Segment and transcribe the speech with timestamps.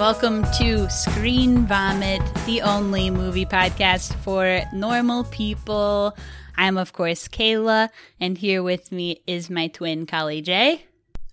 [0.00, 6.16] Hi, friends, and welcome to Screen Vomit, the only movie podcast for normal people.
[6.56, 10.86] I'm, of course, Kayla, and here with me is my twin, Kali J.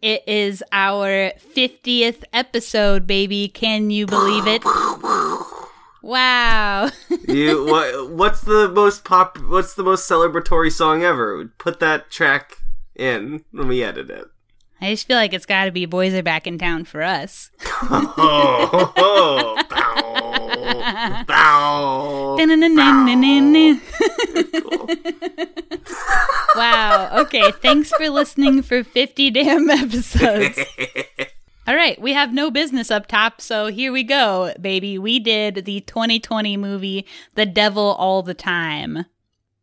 [0.00, 3.48] It is our 50th episode, baby.
[3.48, 4.64] Can you believe it?
[6.02, 6.88] Wow.
[7.28, 8.10] You what?
[8.10, 9.36] What's the most pop?
[9.38, 11.44] What's the most celebratory song ever?
[11.58, 12.56] Put that track
[12.96, 14.29] in when we edit it.
[14.80, 17.50] I just feel like it's got to be Boys Are Back in Town for us.
[17.82, 22.36] Oh, oh, bow, bow.
[26.56, 27.20] Wow.
[27.22, 27.52] Okay.
[27.52, 30.58] Thanks for listening for 50 damn episodes.
[31.66, 32.00] All right.
[32.00, 33.40] We have no business up top.
[33.40, 34.98] So here we go, baby.
[34.98, 39.06] We did the 2020 movie, The Devil All the Time.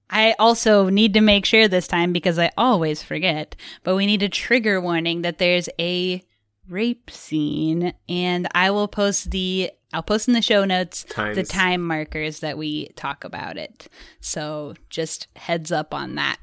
[0.10, 4.24] I also need to make sure this time because I always forget, but we need
[4.24, 6.24] a trigger warning that there's a
[6.70, 11.82] rape scene and I will post the I'll post in the show notes the time
[11.82, 13.88] markers that we talk about it.
[14.20, 16.38] So just heads up on that.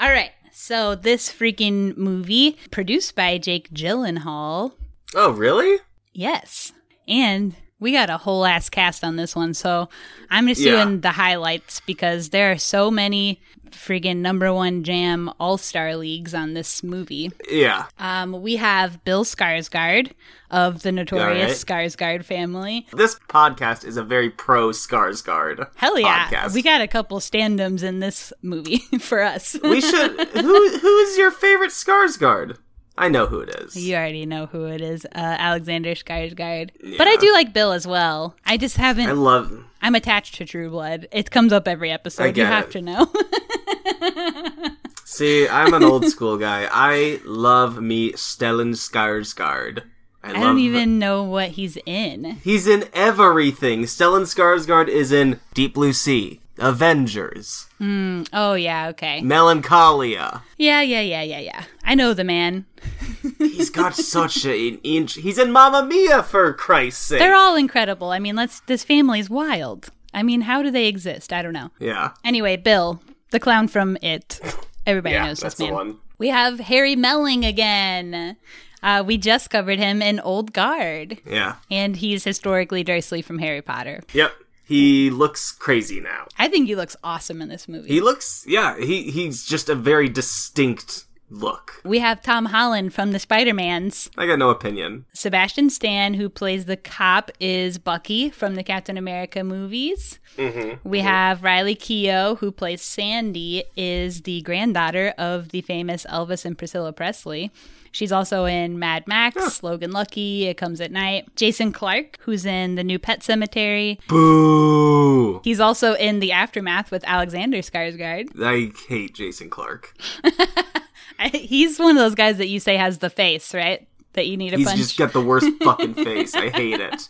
[0.00, 0.30] All right.
[0.52, 4.72] So this freaking movie produced by Jake Gyllenhaal.
[5.14, 5.78] Oh, really?
[6.12, 6.72] Yes.
[7.06, 9.54] And we got a whole ass cast on this one.
[9.54, 9.88] So
[10.30, 10.84] I'm just Yeah.
[10.84, 13.40] doing the highlights because there are so many
[13.70, 17.30] friggin' number one jam all star leagues on this movie.
[17.50, 17.84] Yeah.
[17.98, 20.12] Um, we have Bill Skarsgård
[20.50, 22.86] of the notorious Skarsgård family.
[22.94, 25.68] This podcast is a very pro Skarsgård.
[25.76, 26.28] Hell yeah.
[26.30, 26.54] podcast.
[26.54, 29.54] We got a couple standums in this movie for us.
[29.62, 30.18] We should.
[30.32, 32.56] who Who is your favorite Skarsgård?
[32.98, 33.76] I know who it is.
[33.76, 36.70] You already know who it is, uh, Alexander Skarsgård.
[36.98, 38.34] But I do like Bill as well.
[38.44, 39.08] I just haven't.
[39.08, 39.64] I love.
[39.80, 41.06] I'm attached to True Blood.
[41.12, 42.36] It comes up every episode.
[42.36, 42.70] You have it.
[42.72, 43.12] to know.
[45.04, 46.68] See, I'm an old school guy.
[46.70, 49.84] I love me Stellan Skarsgård.
[50.22, 52.38] I, I don't even know what he's in.
[52.42, 53.82] He's in everything.
[53.84, 59.20] Stellan Skarsgård is in Deep Blue Sea, Avengers, Oh yeah, okay.
[59.22, 60.42] Melancholia.
[60.56, 61.64] Yeah, yeah, yeah, yeah, yeah.
[61.84, 62.66] I know the man.
[63.38, 65.14] He's got such an inch.
[65.14, 67.18] He's in Mamma Mia for Christ's sake.
[67.18, 68.10] They're all incredible.
[68.10, 68.60] I mean, let's.
[68.60, 69.90] This family's wild.
[70.14, 71.32] I mean, how do they exist?
[71.32, 71.70] I don't know.
[71.78, 74.40] yeah, Anyway, Bill, the clown from It.
[74.86, 75.74] Everybody yeah, knows that's this the man.
[75.74, 75.96] one.
[76.16, 78.36] We have Harry Melling again.
[78.82, 83.60] Uh, we just covered him in Old Guard, Yeah, and he's historically Dursley from Harry
[83.60, 84.02] Potter.
[84.14, 84.32] yep.
[84.68, 86.26] He looks crazy now.
[86.38, 87.88] I think he looks awesome in this movie.
[87.88, 88.76] He looks, yeah.
[88.78, 91.80] He he's just a very distinct look.
[91.84, 94.10] we have Tom Holland from the Spider-Mans.
[94.16, 95.04] I got no opinion.
[95.12, 100.18] Sebastian Stan, who plays the cop, is Bucky from the Captain America movies.
[100.36, 100.88] Mm-hmm.
[100.88, 101.06] We mm-hmm.
[101.06, 106.92] have Riley Keough, who plays Sandy, is the granddaughter of the famous Elvis and Priscilla
[106.92, 107.50] Presley.
[107.98, 111.34] She's also in Mad Max, Logan Lucky, It Comes at Night.
[111.34, 113.98] Jason Clarke, who's in The New Pet Cemetery.
[114.06, 115.40] Boo!
[115.42, 118.40] He's also in The Aftermath with Alexander Skarsgård.
[118.40, 119.96] I hate Jason Clarke.
[121.32, 123.88] He's one of those guys that you say has the face, right?
[124.12, 124.78] That you need a He's punch.
[124.78, 126.36] just got the worst fucking face.
[126.36, 127.08] I hate it.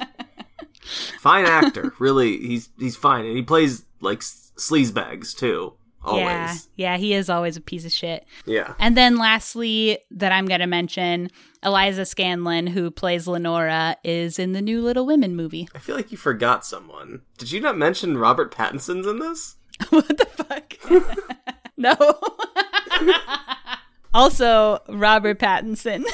[1.19, 2.39] Fine actor, really.
[2.39, 5.75] He's he's fine, and he plays like sleazebags too.
[6.03, 6.25] Always.
[6.25, 8.25] Yeah, yeah, he is always a piece of shit.
[8.47, 8.75] Yeah.
[8.79, 11.31] And then lastly, that I'm going to mention,
[11.63, 15.69] Eliza Scanlen, who plays Lenora, is in the new Little Women movie.
[15.75, 17.23] I feel like you forgot someone.
[17.37, 19.57] Did you not mention Robert Pattinson's in this?
[19.91, 20.75] what the fuck?
[21.77, 21.95] no.
[24.19, 26.05] also, Robert Pattinson.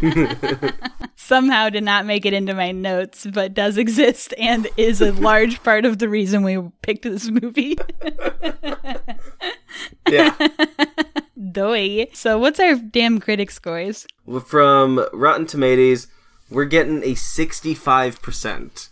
[1.16, 5.62] Somehow did not make it into my notes, but does exist and is a large
[5.62, 7.76] part of the reason we picked this movie.
[10.08, 10.34] Yeah.
[11.52, 12.08] Doy.
[12.12, 14.06] So, what's our damn critic scores?
[14.46, 16.08] From Rotten Tomatoes,
[16.50, 18.88] we're getting a 65%.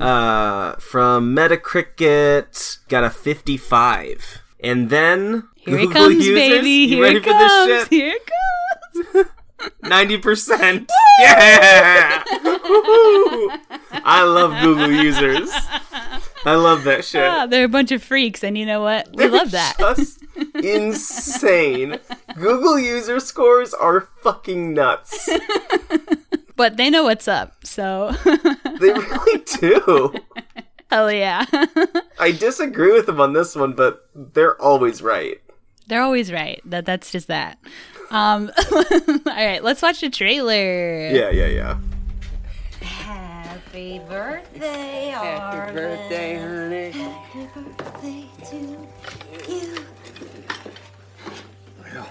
[0.00, 4.42] Uh, from Metacritic, got a 55.
[4.60, 6.88] And then Here it comes, users, baby.
[6.88, 7.88] Here it comes.
[7.88, 8.22] Here it
[9.14, 9.26] comes.
[9.82, 10.90] Ninety percent.
[11.20, 12.22] Yeah.
[14.04, 15.50] I love Google users.
[16.44, 17.22] I love that shit.
[17.24, 19.08] Ah, they're a bunch of freaks, and you know what?
[19.14, 19.74] We love that.
[19.78, 20.22] Just
[20.62, 21.98] insane.
[22.36, 25.28] Google user scores are fucking nuts.
[26.56, 30.14] But they know what's up, so They really do.
[30.90, 31.44] hell yeah.
[32.18, 35.38] I disagree with them on this one, but they're always right.
[35.86, 36.60] They're always right.
[36.64, 37.58] That that's just that.
[38.10, 38.84] Um, all
[39.26, 41.08] right, let's watch the trailer.
[41.08, 41.78] Yeah, yeah, yeah.
[42.80, 46.90] Happy birthday, Happy birthday, honey.
[46.90, 48.56] Happy birthday to
[49.48, 49.84] you.
[51.82, 52.08] Well,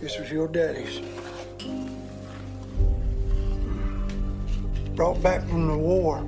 [0.00, 1.00] this was your daddy's.
[4.94, 6.24] Brought back from the war.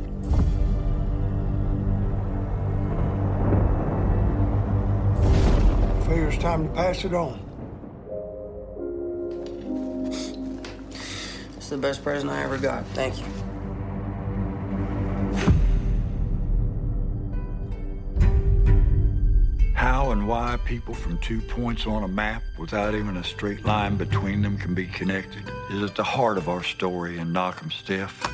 [6.10, 7.38] Figure it's time to pass it on.
[11.56, 12.84] It's the best present I ever got.
[12.86, 13.24] Thank you.
[19.72, 23.96] How and why people from two points on a map without even a straight line
[23.96, 28.28] between them can be connected is at the heart of our story in Knockemstiff.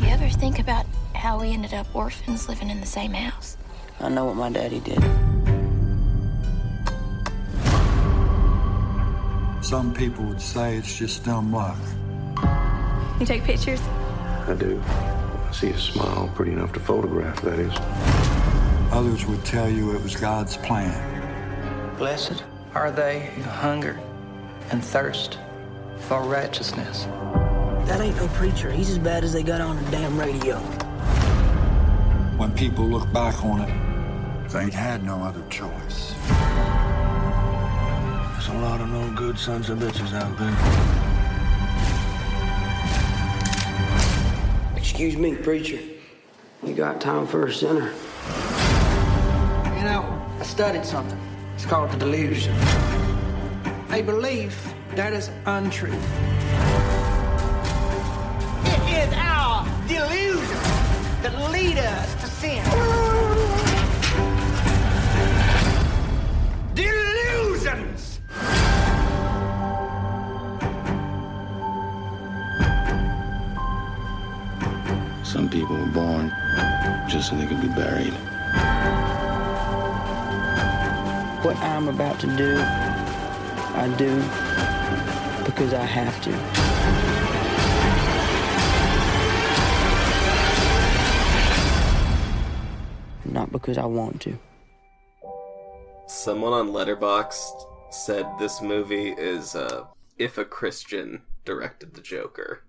[0.00, 3.58] You ever think about how we ended up orphans living in the same house?
[4.00, 5.04] I know what my daddy did.
[9.66, 11.76] Some people would say it's just dumb luck.
[13.18, 13.80] You take pictures?
[14.46, 14.80] I do.
[14.86, 17.72] I see a smile pretty enough to photograph, that is.
[18.92, 20.94] Others would tell you it was God's plan.
[21.98, 23.98] Blessed are they who hunger
[24.70, 25.40] and thirst
[25.98, 27.06] for righteousness.
[27.86, 28.70] That ain't no preacher.
[28.70, 30.58] He's as bad as they got on the damn radio.
[32.38, 36.14] When people look back on it, they'd had no other choice.
[38.46, 40.54] There's a lot of no good sons of bitches out there.
[44.76, 45.80] Excuse me, preacher.
[46.62, 47.92] You got time for a sinner?
[49.76, 51.18] You know, I studied something.
[51.56, 52.54] It's called the delusion.
[53.90, 55.98] A belief that is untrue.
[58.62, 60.62] It is our delusion
[61.22, 62.15] that lead us
[75.56, 76.28] people were born
[77.08, 78.12] just so they could be buried.
[81.42, 84.16] What I'm about to do, I do
[85.46, 86.30] because I have to.
[93.24, 94.38] Not because I want to.
[96.06, 99.86] Someone on Letterboxd said this movie is uh,
[100.18, 102.62] if a Christian directed the Joker.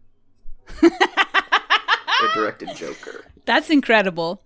[2.22, 3.26] or directed Joker.
[3.46, 4.42] That's incredible.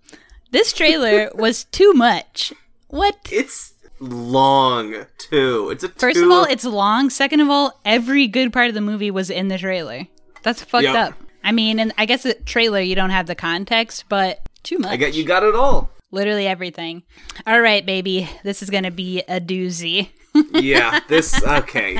[0.50, 2.52] This trailer was too much.
[2.88, 3.16] What?
[3.30, 5.70] It's long too.
[5.70, 7.08] It's a First of all, it's long.
[7.10, 10.06] Second of all, every good part of the movie was in the trailer.
[10.42, 11.04] That's fucked Yeah.
[11.06, 11.14] up.
[11.44, 14.90] I mean, and I guess the trailer you don't have the context, but too much.
[14.90, 15.90] I got you got it all.
[16.10, 17.02] Literally everything.
[17.46, 18.28] All right, baby.
[18.44, 20.10] This is going to be a doozy.
[20.54, 21.98] Yeah, this okay.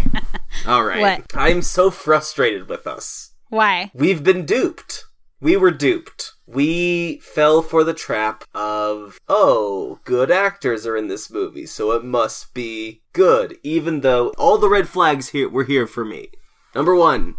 [0.67, 1.01] All right.
[1.01, 1.23] What?
[1.35, 3.33] I'm so frustrated with us.
[3.51, 3.91] Why?
[3.93, 5.05] We've been duped.
[5.43, 6.35] We were duped.
[6.47, 12.05] We fell for the trap of, oh, good actors are in this movie, so it
[12.05, 16.29] must be good, even though all the red flags here were here for me.
[16.77, 17.35] Number one,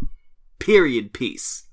[0.58, 1.64] period piece.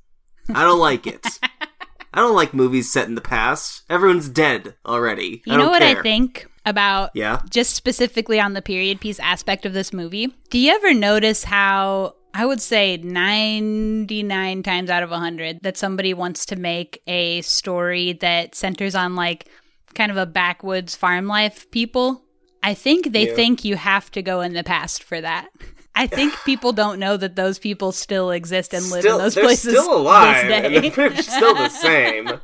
[0.56, 1.26] I don't like it.
[2.14, 3.84] I don't like movies set in the past.
[3.90, 5.42] Everyone's dead already.
[5.46, 7.42] You know what I think about Yeah.
[7.50, 10.34] just specifically on the period piece aspect of this movie?
[10.50, 16.14] Do you ever notice how I would say 99 times out of 100 that somebody
[16.14, 19.48] wants to make a story that centers on like
[19.96, 22.24] kind of a backwoods farm life people?
[22.64, 23.36] I think they Yeah.
[23.36, 25.50] think you have to go in the past for that.
[25.96, 29.36] I think people don't know that those people still exist and live still, in those
[29.36, 29.74] they're places.
[29.78, 32.32] still alive, and they're pretty much still the same.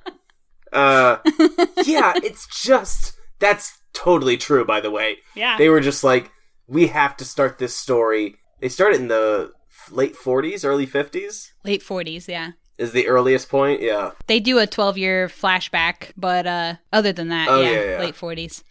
[0.73, 1.17] Uh,
[1.85, 4.65] yeah, it's just that's totally true.
[4.65, 5.57] By the way, Yeah.
[5.57, 6.29] they were just like,
[6.67, 8.35] we have to start this story.
[8.59, 9.53] They started in the
[9.91, 11.51] late '40s, early '50s.
[11.63, 12.51] Late 40s, yeah.
[12.77, 13.81] Is the earliest point?
[13.81, 14.11] Yeah.
[14.27, 17.99] They do a 12 year flashback, but uh other than that, Oh, yeah, yeah, yeah.
[17.99, 18.63] late 40s.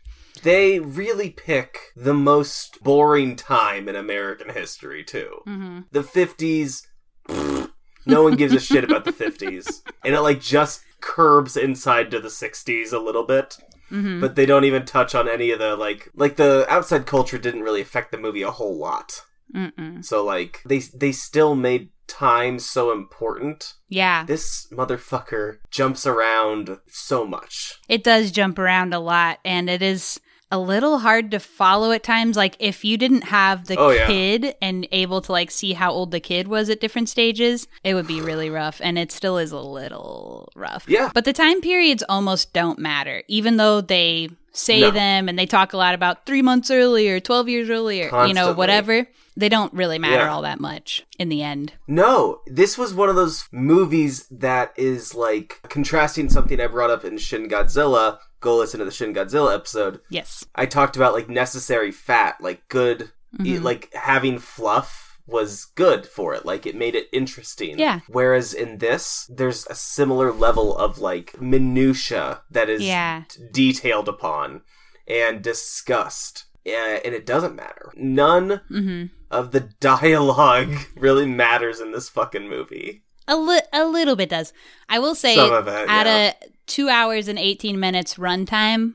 [0.43, 5.43] They really pick the most boring time in American history too.
[5.47, 5.81] Mm-hmm.
[5.91, 6.83] The '50s.
[7.29, 7.71] pfft,
[8.07, 12.21] no one gives a shit about the '50s, and it like just curbs inside to
[12.21, 13.57] the '60s a little bit.
[13.91, 14.21] Mm-hmm.
[14.21, 17.63] but they don't even touch on any of the like like the outside culture didn't
[17.63, 19.23] really affect the movie a whole lot.
[19.55, 20.05] Mm-mm.
[20.05, 23.75] So like they they still made time so important.
[23.89, 27.81] Yeah, This motherfucker jumps around so much.
[27.89, 32.03] it does jump around a lot, and it is a little hard to follow at
[32.03, 32.37] times.
[32.37, 34.07] Like if you didn't have the Oh, yeah.
[34.07, 37.95] kid and able to like see how old the kid was at different stages, it
[37.95, 40.85] would be really rough, and it still is a little rough.
[40.89, 41.11] Yeah.
[41.15, 44.91] but the time periods almost don't matter, even though they say No.
[44.91, 48.55] them and they talk a lot about three months earlier, twelve years earlier, you know,
[48.55, 49.07] whatever.
[49.39, 50.33] They don't really matter Yeah.
[50.33, 51.75] all that much in the end.
[51.87, 57.05] No, this was one of those movies that is like contrasting something I brought up
[57.05, 58.17] in Shin Godzilla.
[58.47, 59.99] Go listen to the Shin Godzilla episode.
[60.09, 60.45] Yes.
[60.55, 63.11] I talked about like necessary fat, like good
[63.45, 66.47] e- like having fluff was good for it.
[66.47, 67.77] Like it made it interesting.
[67.77, 68.01] Yeah.
[68.07, 73.25] Whereas in this, there's a similar level of like minutia that is Yeah.
[73.29, 74.63] d- detailed upon
[75.09, 76.45] and discussed.
[76.65, 77.93] Yeah, and it doesn't matter.
[77.97, 79.07] None Mm-hmm.
[79.31, 83.03] of the dialogue really matters in this fucking movie.
[83.29, 84.53] A, li- a little bit does.
[84.89, 86.33] I will say, it, at yeah.
[86.33, 86.35] a
[86.67, 88.95] two hours and 18 minutes runtime,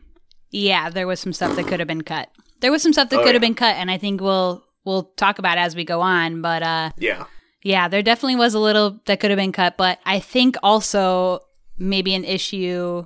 [0.51, 2.29] yeah, there was some stuff that could have been cut.
[2.61, 3.50] There was some stuff that Oh, could have yeah.
[3.50, 6.41] been cut, and I think we'll we'll talk about as we go on.
[6.41, 7.25] But uh, Yeah.
[7.63, 9.77] yeah, there definitely was a little that could have been cut.
[9.77, 11.39] But I think also
[11.77, 13.05] maybe an issue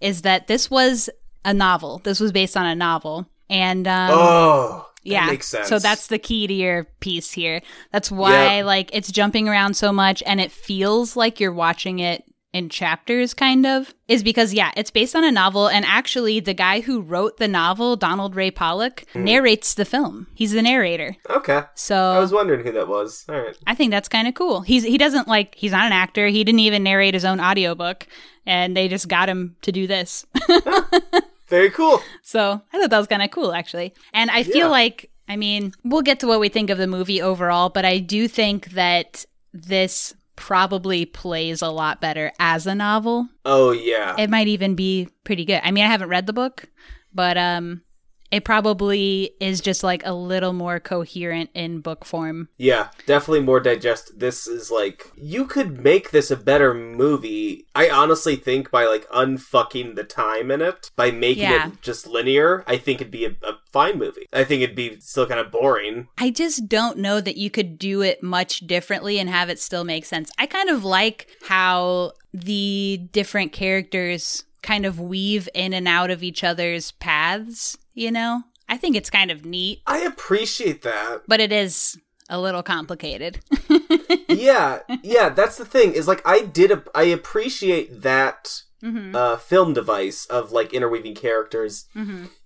[0.00, 1.08] is that this was
[1.44, 1.98] a novel.
[2.04, 5.68] This was based on a novel, and um, oh, yeah, makes sense.
[5.68, 7.62] So that's the key to your piece here.
[7.92, 8.64] That's why Yep.
[8.66, 13.32] like it's jumping around so much and it feels like you're watching it in chapters
[13.32, 17.00] kind of is because yeah, it's based on a novel and actually the guy who
[17.00, 19.22] wrote the novel, Donald Ray Pollock, Hmm.
[19.22, 20.26] narrates the film.
[20.34, 21.16] He's the narrator.
[21.30, 21.62] okay.
[21.76, 23.24] So I was wondering who that was.
[23.28, 23.56] All right.
[23.68, 24.62] I think that's kind of cool.
[24.62, 26.26] He's he doesn't like he's not an actor.
[26.26, 28.08] He didn't even narrate his own audiobook
[28.44, 30.26] and they just got him to do this.
[31.50, 32.00] Very cool.
[32.22, 33.92] So I thought that was kind of cool, actually.
[34.14, 34.66] And I feel Yeah.
[34.68, 37.98] like, I mean, we'll get to what we think of the movie overall, but I
[37.98, 43.28] do think that this probably plays a lot better as a novel.
[43.44, 44.14] Oh yeah.
[44.18, 45.60] It might even be pretty good.
[45.62, 46.64] I mean, I haven't read the book,
[47.12, 47.82] but um,
[48.30, 52.48] it probably is just like a little more coherent in book form.
[52.58, 54.18] Yeah, definitely more digest.
[54.18, 57.66] This is like you could make this a better movie.
[57.74, 61.68] I honestly think by like unfucking the time in it, by making Yeah.
[61.68, 64.26] it just linear, I think it'd be a, a fine movie.
[64.32, 66.08] I think it'd be still kind of boring.
[66.18, 69.84] I just don't know that you could do it much differently and have it still
[69.84, 70.30] make sense.
[70.38, 76.22] I kind of like how the different characters kind of weave in and out of
[76.22, 78.42] each other's paths, you know?
[78.68, 81.22] I think it's kind of neat, I appreciate that.
[81.26, 81.98] but it is
[82.28, 83.40] a little complicated.
[84.28, 85.92] yeah, yeah, that's the thing.
[85.92, 86.70] Is like I did.
[86.70, 89.14] A, I appreciate that Mm-hmm.
[89.14, 91.84] uh, film device of like interweaving characters.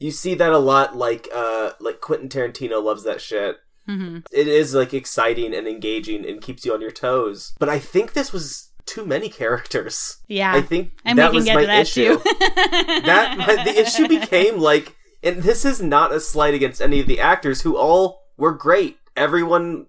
[0.00, 0.96] You see that a lot.
[0.96, 3.58] Like uh, like Quentin Tarantino loves that shit.
[3.88, 4.18] Mm-hmm.
[4.32, 7.52] It is like exciting and engaging and keeps you on your toes.
[7.60, 10.18] But I think this was too many characters.
[10.28, 10.54] yeah.
[10.54, 12.18] I think and that was my to that issue.
[13.04, 17.06] that my, the issue became like, and this is not a slight against any of
[17.06, 18.98] the actors who all were great.
[19.16, 19.86] Everyone's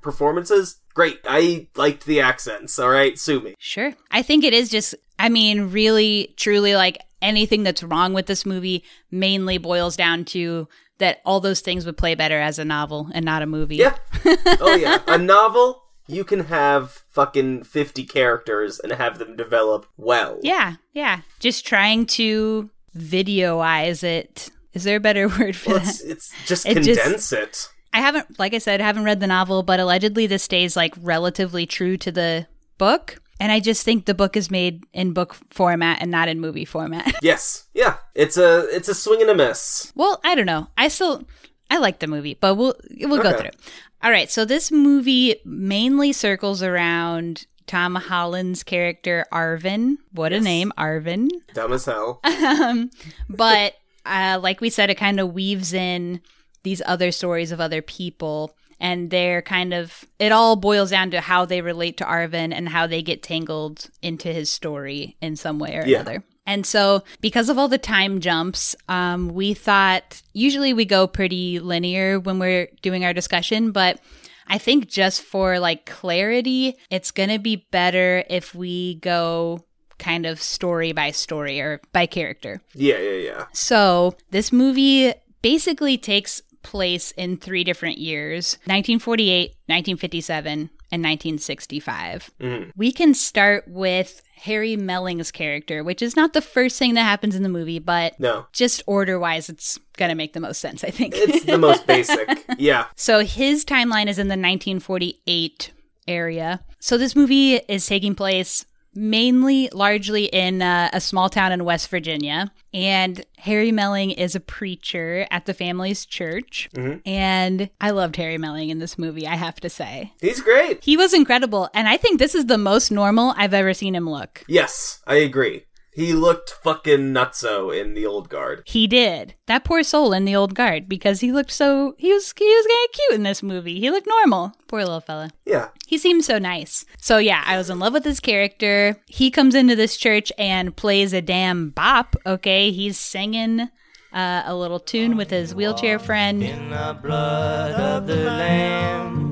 [0.00, 1.20] performances great.
[1.24, 2.78] I liked the accents.
[2.78, 3.54] All right, sue me.
[3.58, 3.92] Sure.
[4.10, 8.46] I think it is just, I mean, really, truly, like anything that's wrong with this
[8.46, 10.68] movie mainly boils down to
[10.98, 13.76] that all those things would play better as a novel and not a movie.
[13.76, 13.96] Yeah.
[14.60, 14.98] oh yeah.
[15.06, 20.38] A novel you can have fucking fifty characters and have them develop well.
[20.42, 20.74] Yeah.
[20.92, 21.20] Yeah.
[21.38, 24.50] Just trying to videoize it.
[24.72, 25.88] Is there a better word for Well, that?
[25.88, 27.68] it's, it's just It just- condense it.
[27.92, 30.94] I haven't, like I said, I haven't read the novel, but allegedly this stays like
[31.00, 32.46] relatively true to the
[32.78, 33.20] book.
[33.40, 36.64] And I just think the book is made in book format and not in movie
[36.64, 37.12] format.
[37.22, 37.64] Yes.
[37.74, 37.96] Yeah.
[38.14, 39.92] It's a it's a swing and a miss.
[39.96, 40.68] Well, I don't know.
[40.78, 41.24] I still
[41.68, 43.48] I like the movie, but we'll we'll go through.
[43.48, 43.56] it.
[44.02, 49.96] All right, so this movie mainly circles around Tom Holland's character Arvin.
[50.12, 51.28] What a name, Arvin.
[51.54, 52.20] Dumb as hell.
[52.24, 52.90] Um,
[53.28, 53.74] but
[54.06, 56.20] uh, like we said, it kind of weaves in
[56.62, 58.56] these other stories of other people.
[58.82, 62.70] And they're kind of, it all boils down to how they relate to Arvin and
[62.70, 66.00] how they get tangled into his story in some way or Yeah.
[66.00, 66.24] another.
[66.46, 71.60] And so, because of all the time jumps, um, we thought usually we go pretty
[71.60, 74.00] linear when we're doing our discussion, but
[74.46, 79.64] I think just for like clarity, it's going to be better if we go
[79.98, 82.60] kind of story by story or by character.
[82.74, 83.44] Yeah, yeah, yeah.
[83.52, 92.30] So, this movie basically takes place in three different years 1948, 1957, and 1965.
[92.40, 92.70] Mhm.
[92.76, 97.34] We can start with Harry Melling's character, which is not the first thing that happens
[97.36, 98.46] in the movie, but No.
[98.52, 101.14] just order wise, it's gonna make the most sense, I think.
[101.16, 102.28] It's the most basic.
[102.58, 102.86] Yeah.
[102.96, 105.72] So his timeline is in the 1948
[106.08, 106.60] area.
[106.80, 111.88] So this movie is taking place mainly, largely in uh, a small town in West
[111.88, 112.52] Virginia.
[112.72, 116.68] And Harry Melling is a preacher at the family's church.
[117.04, 120.12] And I loved Harry Melling in this movie, I have to say.
[120.20, 120.84] He's great.
[120.84, 121.68] He was incredible.
[121.74, 124.44] And I think this is the most normal I've ever seen him look.
[124.46, 125.64] Yes, I agree.
[126.00, 128.62] He looked fucking nutso in the old guard.
[128.64, 129.34] He did.
[129.48, 132.66] That poor soul in the old guard because he looked so he was he was
[132.66, 133.78] getting cute in this movie.
[133.80, 134.54] He looked normal.
[134.66, 135.30] Poor little fella.
[135.44, 135.68] Yeah.
[135.86, 136.86] He seemed so nice.
[136.96, 138.96] So yeah, I was in love with his character.
[139.08, 142.70] He comes into this church and plays a damn bop, okay?
[142.70, 143.68] He's singing
[144.10, 146.42] uh, a little tune with his wheelchair friend.
[146.42, 149.29] In the blood of the Lamb.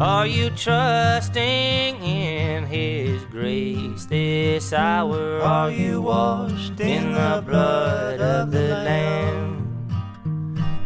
[0.00, 5.40] Are you trusting in His grace this hour?
[5.40, 9.88] Are you washed in the blood of the Lamb?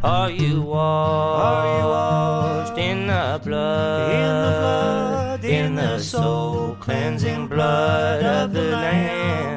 [0.02, 4.14] Are you washed in the blood?
[4.14, 9.51] In the blood, in the soul cleansing blood of the Lamb.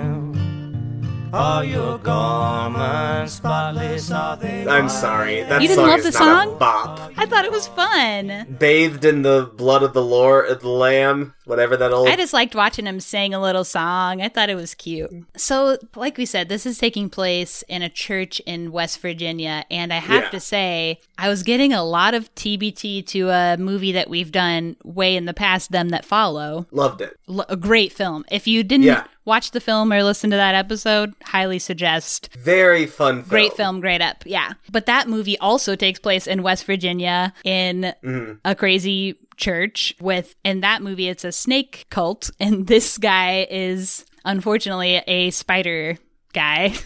[1.38, 4.10] Are your garments spotless?
[4.10, 4.66] Are they?
[4.66, 5.44] I'm sorry.
[5.44, 6.58] That You didn't song love is the not a song?
[6.60, 7.12] bop.
[7.18, 8.56] I thought it was fun.
[8.58, 12.08] Bathed in the blood of the Lord, the Lamb, whatever that old.
[12.08, 14.22] I just liked watching him sing a little song.
[14.22, 15.12] I thought it was cute.
[15.36, 19.66] So, like we said, this is taking place in a church in West Virginia.
[19.70, 20.30] And I have Yeah.
[20.30, 24.78] to say, I was getting a lot of TBT to a movie that we've done
[24.86, 26.66] way in the past, Them That Follow.
[26.72, 27.18] Loved it.
[27.28, 28.24] L- a great film.
[28.32, 29.04] If you didn't Yeah.
[29.26, 32.30] Watch the film or listen to that episode, highly suggest.
[32.38, 33.30] Very fun film.
[33.30, 34.24] Great film, great up.
[34.26, 34.54] Yeah.
[34.72, 38.40] But that movie also takes place in West Virginia in Mhm.
[38.46, 44.06] a crazy church with in that movie it's a snake cult and this guy is
[44.24, 45.98] unfortunately a spider
[46.34, 46.74] guy.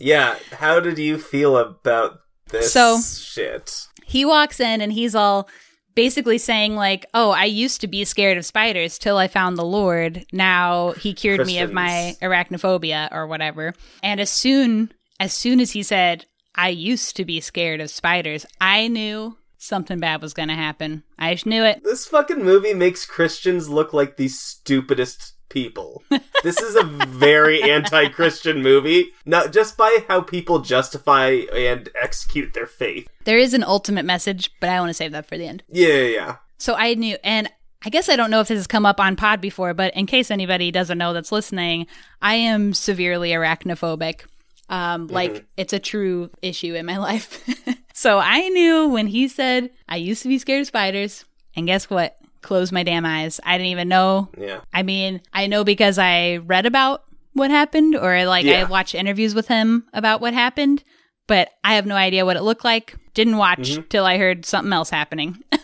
[0.00, 0.36] Yeah.
[0.52, 3.86] How did you feel about this So- shit?
[4.04, 5.48] he walks in and he's all
[5.94, 9.64] basically saying like, "Oh, I used to be scared of spiders till I found the
[9.64, 10.26] Lord.
[10.32, 15.72] Now he cured me of my arachnophobia or whatever." And as soon as soon as
[15.72, 20.48] he said, "I used to be scared of spiders," I knew something bad was going
[20.48, 21.02] to happen.
[21.18, 21.82] I just knew it.
[21.82, 26.02] This fucking movie makes Christians look like the stupidest people.
[26.42, 32.66] this is a very anti-Christian movie, not just by how people justify and execute their
[32.66, 33.08] faith.
[33.24, 35.62] There is an ultimate message, but I want to save that for the end.
[35.68, 36.36] Yeah, yeah, yeah.
[36.58, 37.48] So I knew, and
[37.84, 40.06] I guess I don't know if this has come up on pod before, but in
[40.06, 41.86] case anybody doesn't know that's listening,
[42.20, 44.22] I am severely arachnophobic.
[44.70, 47.42] Um, like it's a true issue in my life.
[47.94, 51.24] so I knew when he said I used to be scared of spiders,
[51.56, 52.17] and guess what?
[52.42, 53.40] Closed my damn eyes.
[53.44, 54.28] I didn't even know.
[54.38, 54.60] Yeah.
[54.72, 58.68] I mean, I know because I read about what happened, or like I Yeah.
[58.68, 60.82] watched interviews with him about what happened,
[61.26, 62.94] but I have no idea what it looked like.
[63.14, 63.88] Didn't watch Mhm.
[63.88, 65.38] till I heard something else happening.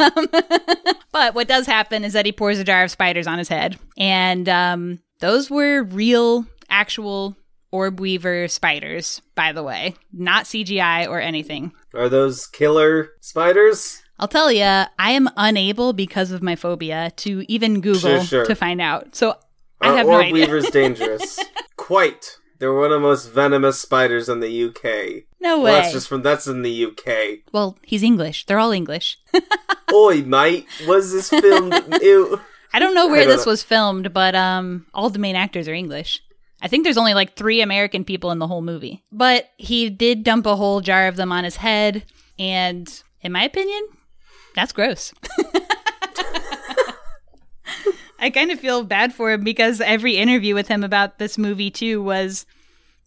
[1.13, 3.79] but what does happen is that he pours a jar of spiders on his head,
[3.97, 7.37] and um, those were real, actual
[7.71, 11.73] orb weaver spiders, by the way, not CGI or anything.
[11.95, 14.01] Are those killer spiders?
[14.19, 18.45] I'll tell you, I am unable because of my phobia to even Google Sure, sure.
[18.47, 19.15] to find out.
[19.17, 19.37] So
[19.81, 20.33] I have no idea.
[20.33, 21.39] weavers dangerous?
[21.77, 22.39] Quite.
[22.61, 25.25] They're one of the most venomous spiders in the UK.
[25.41, 27.41] No Well, that's just from that's in the UK.
[27.53, 28.47] Well, he's English.
[28.47, 29.19] They're all English.
[29.93, 31.75] Oi, mate, was this filmed?
[32.01, 32.41] Ew.
[32.73, 33.51] I don't know where don't this know.
[33.51, 36.23] was filmed, but um, all the main actors are English.
[36.63, 39.05] I think there's only like three American people in the whole movie.
[39.13, 42.05] But he did dump a whole jar of them on his head,
[42.39, 42.89] and
[43.21, 43.87] in my opinion,
[44.55, 45.13] that's gross.
[48.19, 51.71] I kind of feel bad for him because every interview with him about this movie
[51.71, 52.47] too was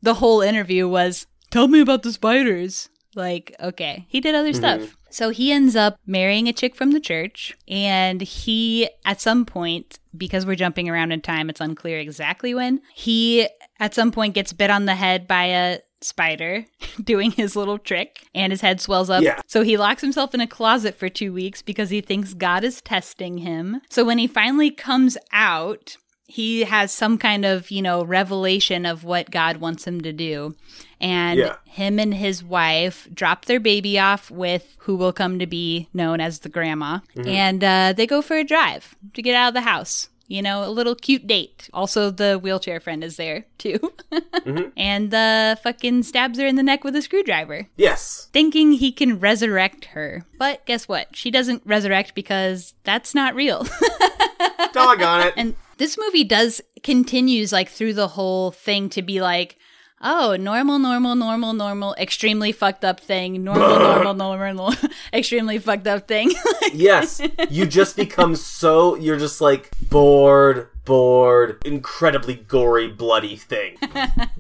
[0.01, 2.89] the whole interview was tell me about the spiders.
[3.15, 4.55] Like, okay, he did other Mhm.
[4.55, 4.97] stuff.
[5.09, 9.97] So he ends up marrying a chick from the church, and he, at some point,
[10.15, 13.47] because we're jumping around in time, it's unclear exactly when, he,
[13.79, 16.65] at some point, gets bit on the head by a spider
[17.03, 19.23] doing his little trick, and his head swells up.
[19.23, 19.39] Yeah.
[19.47, 22.81] So he locks himself in a closet for two weeks because he thinks God is
[22.81, 23.81] testing him.
[23.89, 25.97] So when he finally comes out,
[26.29, 30.55] he has some kind of, you know, revelation of what God wants him to do.
[30.99, 31.55] And Yeah.
[31.65, 36.19] him and his wife drop their baby off with who will come to be known
[36.19, 36.99] as the grandma.
[37.15, 37.27] Mhm.
[37.27, 40.09] And uh, they go for a drive to get out of the house.
[40.27, 41.69] You know, a little cute date.
[41.73, 43.93] Also, the wheelchair friend is there too.
[44.77, 47.67] And uh, fucking stabs her in the neck with a screwdriver.
[47.75, 48.29] Yes.
[48.31, 50.23] Thinking he can resurrect her.
[50.37, 51.15] But guess what?
[51.15, 53.67] She doesn't resurrect because that's not real.
[54.73, 55.33] Doggone it.
[55.35, 59.57] And this movie does continues like through the whole thing to be like,
[60.01, 64.73] oh, normal, normal, normal, normal, extremely fucked up thing, normal, normal, normal,
[65.13, 66.31] extremely fucked up thing.
[66.73, 67.21] yes.
[67.49, 73.77] You just become so you're just like bored, bored, incredibly gory, bloody thing.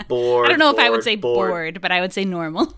[0.07, 0.45] Bored.
[0.45, 2.73] I don't know if I would say bored, but I would say normal.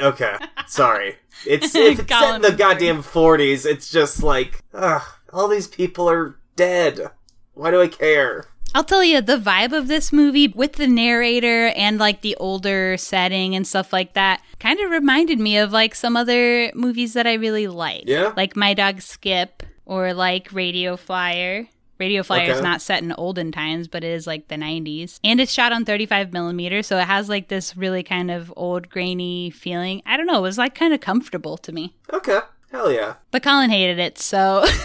[0.00, 0.36] Okay.
[0.66, 1.16] Sorry.
[1.46, 6.08] It's if it's set in the goddamn forties, it's just like ugh, all these people
[6.08, 7.10] are dead.
[7.54, 8.46] Why do I care?
[8.74, 12.96] I'll tell you the vibe of this movie with the narrator and like the older
[12.96, 17.26] setting and stuff like that kind of reminded me of like some other movies that
[17.26, 18.04] I really like.
[18.06, 18.32] Yeah?
[18.36, 21.66] Like My Dog Skip or like Radio Flyer.
[21.98, 22.62] Radio Flyer is Okay.
[22.64, 25.18] not set in olden times, but it is like the 90s.
[25.24, 28.88] And it's shot on 35 millimeter, so it has like this really kind of old
[28.88, 30.02] grainy feeling.
[30.06, 31.96] I don't know, it was like kind of comfortable to me.
[32.12, 32.38] Okay.
[32.70, 33.14] Hell yeah.
[33.32, 34.64] But Colin hated it, so.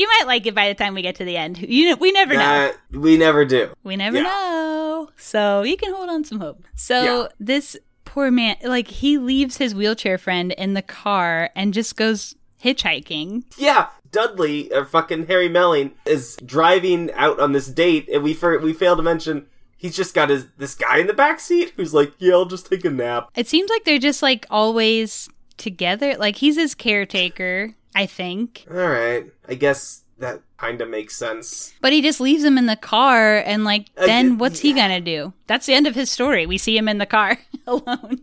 [0.00, 1.58] you might like it by the time we get to the end.
[1.58, 2.72] You, we never know.
[2.90, 3.70] We never do.
[3.84, 4.22] We never Yeah.
[4.24, 5.10] know.
[5.16, 6.64] So you can hold on some hope.
[6.74, 7.28] So Yeah.
[7.38, 12.34] this poor man, like, he leaves his wheelchair friend in the car and just goes
[12.64, 13.44] hitchhiking.
[13.56, 18.58] Yeah, Dudley, or fucking Harry Melling, is driving out on this date, and we for,
[18.58, 21.94] we failed to mention he's just got his this guy in the back seat who's
[21.94, 25.28] like, "Yeah, I'll just take a nap." It seems like they're just like always
[25.60, 26.16] together.
[26.18, 28.64] Like he's his caretaker, I think.
[28.68, 31.72] All right, I guess that kind of makes sense.
[31.80, 34.72] But he just leaves him in the car and like Uh, then y- what's he
[34.72, 35.32] gonna do?
[35.46, 36.46] That's the end of his story.
[36.46, 38.20] We see him in the car alone.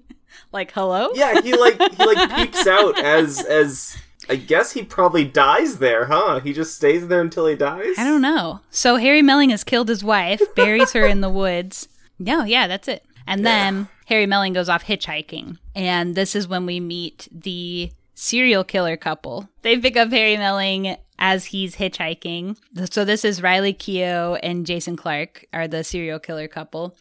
[0.52, 1.10] like, hello?
[1.16, 3.96] Yeah, he like he like peeps out as as
[4.30, 6.42] I guess he probably dies there, huh?
[6.42, 7.96] He just stays there until he dies.
[7.98, 8.60] I don't know.
[8.70, 11.88] So Harry Melling has killed his wife, buries her in the woods.
[12.20, 13.06] No, yeah, that's it.
[13.28, 15.58] And then Harry Melling goes off hitchhiking.
[15.76, 19.50] And this is when we meet the serial killer couple.
[19.62, 22.58] They pick up Harry Melling as he's hitchhiking.
[22.92, 26.96] So this is Riley Keough and Jason Clarke are the serial killer couple.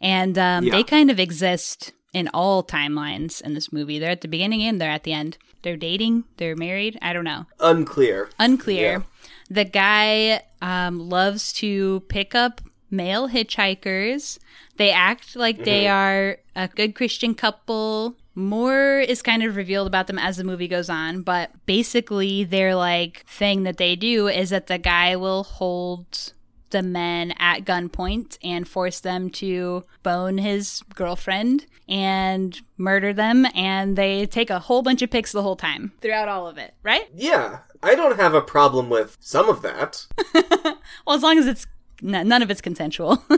[0.00, 0.72] And um, Yeah.
[0.72, 3.98] they kind of exist in all timelines in this movie.
[3.98, 5.38] They're at the beginning and they're at the end.
[5.62, 6.98] They're dating, they're married.
[7.00, 8.28] I don't know Unclear.
[8.38, 8.92] unclear.
[8.98, 9.02] Yeah.
[9.48, 12.60] The guy um, loves to pick up
[12.92, 14.38] male hitchhikers.
[14.76, 15.94] They act like they mm-hmm.
[15.94, 18.16] are a good Christian couple.
[18.34, 22.74] More is kind of revealed about them as the movie goes on, but basically, their
[22.74, 26.32] like thing that they do is that the guy will hold
[26.70, 33.96] the men at gunpoint and force them to bone his girlfriend and murder them and
[33.96, 37.10] they take a whole bunch of pics the whole time throughout all of it right
[37.14, 40.06] Yeah, I don't have a problem with some of that.
[41.06, 41.66] Well, as long as it's
[42.04, 43.22] n- none of it's consensual.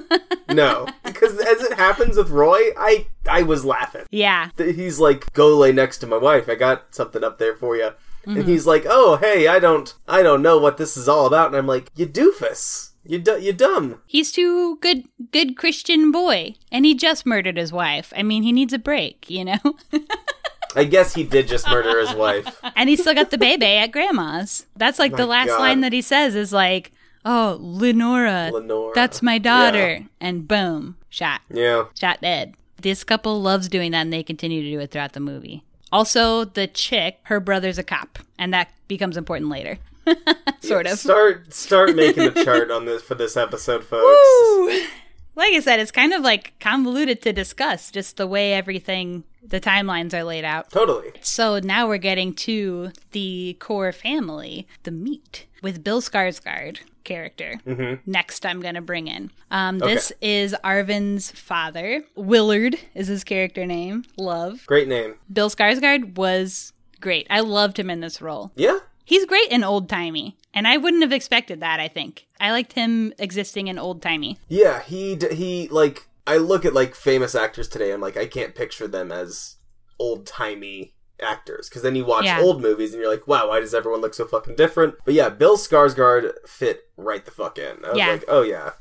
[0.46, 4.04] No, because as it happens with Roy, I I was laughing.
[4.10, 4.50] yeah.
[4.56, 6.48] He's like, "Go lay next to my wife.
[6.48, 7.90] I got something up there for you."
[8.26, 8.36] Mm-hmm.
[8.36, 11.48] And he's like, "Oh, hey, I don't I don't know what this is all about."
[11.48, 12.90] And I'm like, "You doofus.
[13.04, 17.72] You du- you dumb." He's too good good Christian boy and he just murdered his
[17.72, 18.12] wife.
[18.14, 19.58] I mean, he needs a break, you know?
[20.76, 22.60] I guess he did just murder his wife.
[22.76, 24.66] and he still got the baby at grandma's.
[24.76, 25.60] That's like the last God.
[25.60, 26.92] line that he says is like,
[27.24, 28.50] "Oh, Lenora.
[28.52, 28.92] Lenora.
[28.94, 31.40] That's my daughter." And boom, shot.
[31.50, 31.86] Yeah.
[31.98, 32.54] Shot dead.
[32.80, 35.64] This couple loves doing that and they continue to do it throughout the movie.
[35.92, 39.78] Also, the chick, her brother's a cop, and that becomes important later.
[40.60, 40.98] sort of.
[40.98, 44.88] Start start making a chart on this for this episode, folks.
[45.36, 49.60] like I said, it's kind of like convoluted to discuss, just the way everything, the
[49.60, 50.70] timelines are laid out.
[50.70, 51.12] Totally.
[51.20, 57.58] So now we're getting to the core family, the meat, with Bill Skarsgård character.
[58.06, 59.30] Next, I'm going to bring in.
[59.50, 62.04] Um, This is Arvin's father.
[62.14, 64.04] Willard is his character name.
[64.16, 64.64] Love.
[64.66, 65.16] Great name.
[65.32, 67.26] Bill Skarsgård was great.
[67.28, 68.52] I loved him in this role.
[68.54, 68.78] Yeah.
[69.04, 71.78] He's great in old timey, and I wouldn't have expected that.
[71.78, 74.38] I think I liked him existing in old timey.
[74.48, 77.90] Yeah, he d- he like I look at like famous actors today.
[77.92, 79.56] I'm like I can't picture them as
[79.98, 82.40] old timey actors because then you watch Yeah.
[82.40, 84.96] old movies and you're like, wow, why does everyone look so fucking different?
[85.04, 87.84] But yeah, Bill Skarsgård fit right the fuck in.
[87.84, 88.10] I was Yeah.
[88.10, 88.72] like, oh yeah,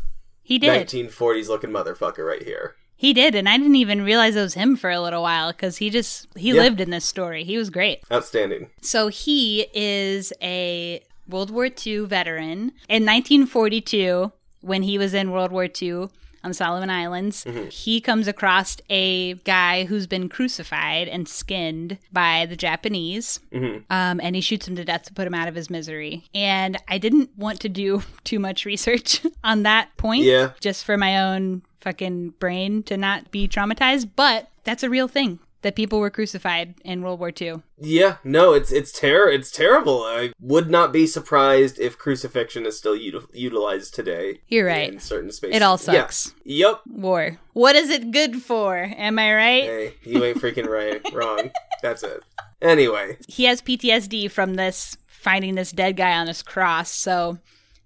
[0.41, 0.87] He did.
[0.87, 2.75] 1940s looking motherfucker right here.
[2.95, 5.77] He did, and I didn't even realize it was him for a little while because
[5.77, 6.61] he just he Yeah.
[6.61, 7.43] lived in this story.
[7.43, 7.99] He was great.
[8.11, 8.69] Outstanding.
[8.81, 12.71] So he is a World War II veteran.
[12.89, 16.07] In 1942, when he was in World War II
[16.43, 22.55] on Solomon Islands, he comes across a guy who's been crucified and skinned by the
[22.55, 26.23] Japanese, um, and he shoots him to death to put him out of his misery.
[26.35, 30.51] And I didn't want to do too much research on that point, Yeah.
[30.59, 35.39] just for my own fucking brain to not be traumatized, but that's a real thing.
[35.63, 37.55] That people were crucified in World War II.
[37.79, 39.29] Yeah, no, it's it's terror.
[39.29, 40.03] It's terrible.
[40.03, 44.41] I would not be surprised if crucifixion is still util- utilized today.
[44.47, 44.93] You're right.
[44.93, 46.01] In certain spaces, It all Yeah.
[46.07, 46.35] sucks.
[46.43, 46.81] Yep.
[46.87, 47.39] War.
[47.53, 48.77] What is it good for?
[48.77, 49.63] Am I right?
[49.63, 51.01] Hey, you ain't freaking right.
[51.13, 51.49] Wrong.
[51.81, 52.23] That's it.
[52.61, 57.37] Anyway, He has PTSD from this finding this dead guy on this cross, so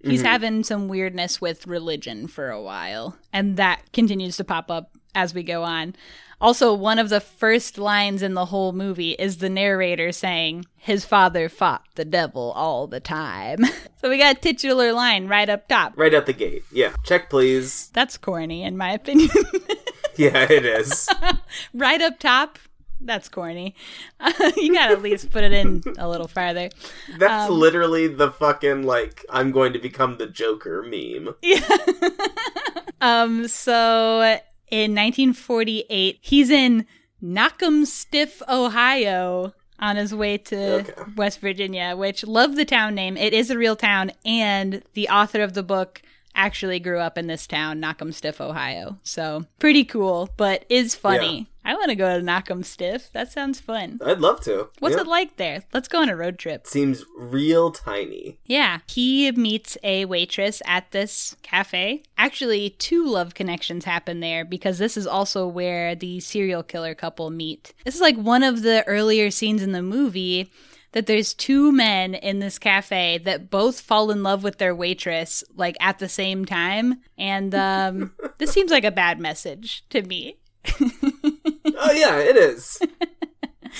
[0.03, 0.27] he's mm-hmm.
[0.27, 3.15] having some weirdness with religion for a while.
[3.31, 5.95] And that continues to pop up as we go on.
[6.39, 11.03] Also, one of the first lines in the whole movie is the narrator saying, His
[11.03, 13.63] father fought the devil all the time.
[14.01, 15.93] so we got a titular line right up top.
[15.97, 16.63] right out the gate.
[16.71, 16.93] Yeah.
[17.03, 17.89] Check, please.
[17.93, 19.29] That's corny, in my opinion.
[20.19, 21.07] Yeah, it is.
[21.75, 22.57] right up top
[22.99, 23.75] That's corny.
[24.57, 26.69] you gotta at least put it in a little farther.
[27.19, 31.35] That's Um, literally the fucking like I'm going to become the Joker meme.
[31.43, 31.61] Yeah.
[32.99, 36.85] Um, so in 1948, he's in
[37.23, 40.93] Knockemstiff, Ohio, on his way to Okay.
[41.15, 43.17] West Virginia, which love the town name.
[43.17, 46.01] It is a real town, and the author of the book
[46.37, 48.97] actually grew up in this town, Knockemstiff, Ohio.
[49.03, 51.47] So pretty cool, but is funny.
[51.65, 53.11] I want to go to Knockemstiff.
[53.11, 53.99] That sounds fun.
[54.05, 54.69] I'd love to.
[54.79, 55.01] What's Yeah.
[55.01, 55.63] it like there?
[55.73, 56.65] Let's go on a road trip.
[56.65, 58.37] Seems real tiny.
[58.45, 62.03] Yeah, he meets a waitress at this cafe.
[62.17, 67.29] Actually, two love connections happen there because this is also where the serial killer couple
[67.31, 67.73] meet.
[67.83, 70.49] This is like one of the earlier scenes in the movie
[70.97, 75.43] that there's two men in this cafe that both fall in love with their waitress
[75.55, 80.37] like at the same time and um this seems like a bad message to me
[81.79, 82.79] Oh yeah, it is.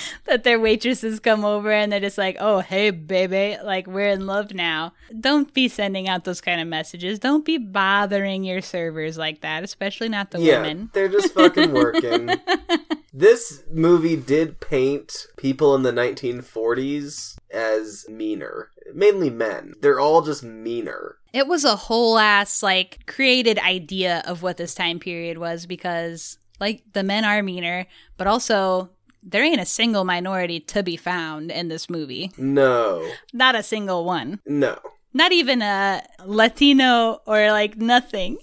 [0.24, 4.26] that their waitresses come over and they're just like, "Oh, hey, baby, like we're in
[4.26, 7.18] love now." Don't be sending out those kind of messages.
[7.18, 10.90] Don't be bothering your servers like that, especially not the yeah, women.
[10.92, 12.30] they're just fucking working.
[13.12, 19.74] this movie did paint people in the 1940s as meaner, mainly men.
[19.80, 21.16] They're all just meaner.
[21.32, 26.38] It was a whole ass like created idea of what this time period was because
[26.60, 28.90] like the men are meaner, but also
[29.22, 32.32] there ain't a single minority to be found in this movie.
[32.38, 34.40] No, Not a single one.
[34.46, 34.78] no.
[35.14, 38.36] Not even a Latino or like nothing.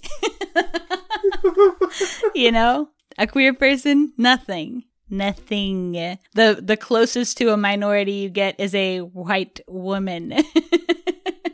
[2.34, 2.88] you know?
[3.18, 4.12] A queer person?
[4.18, 4.84] Nothing.
[5.08, 5.92] Nothing.
[6.34, 10.34] The the closest to a minority you get is a white woman.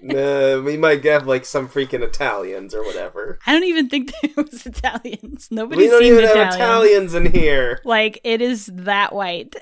[0.13, 3.39] Uh, we might have like some freaking Italians or whatever.
[3.47, 5.49] I don't even think there was Italians.
[5.51, 6.45] Nobody We don't even Italian.
[6.47, 7.81] have Italians in here.
[7.85, 9.55] Like it is that white.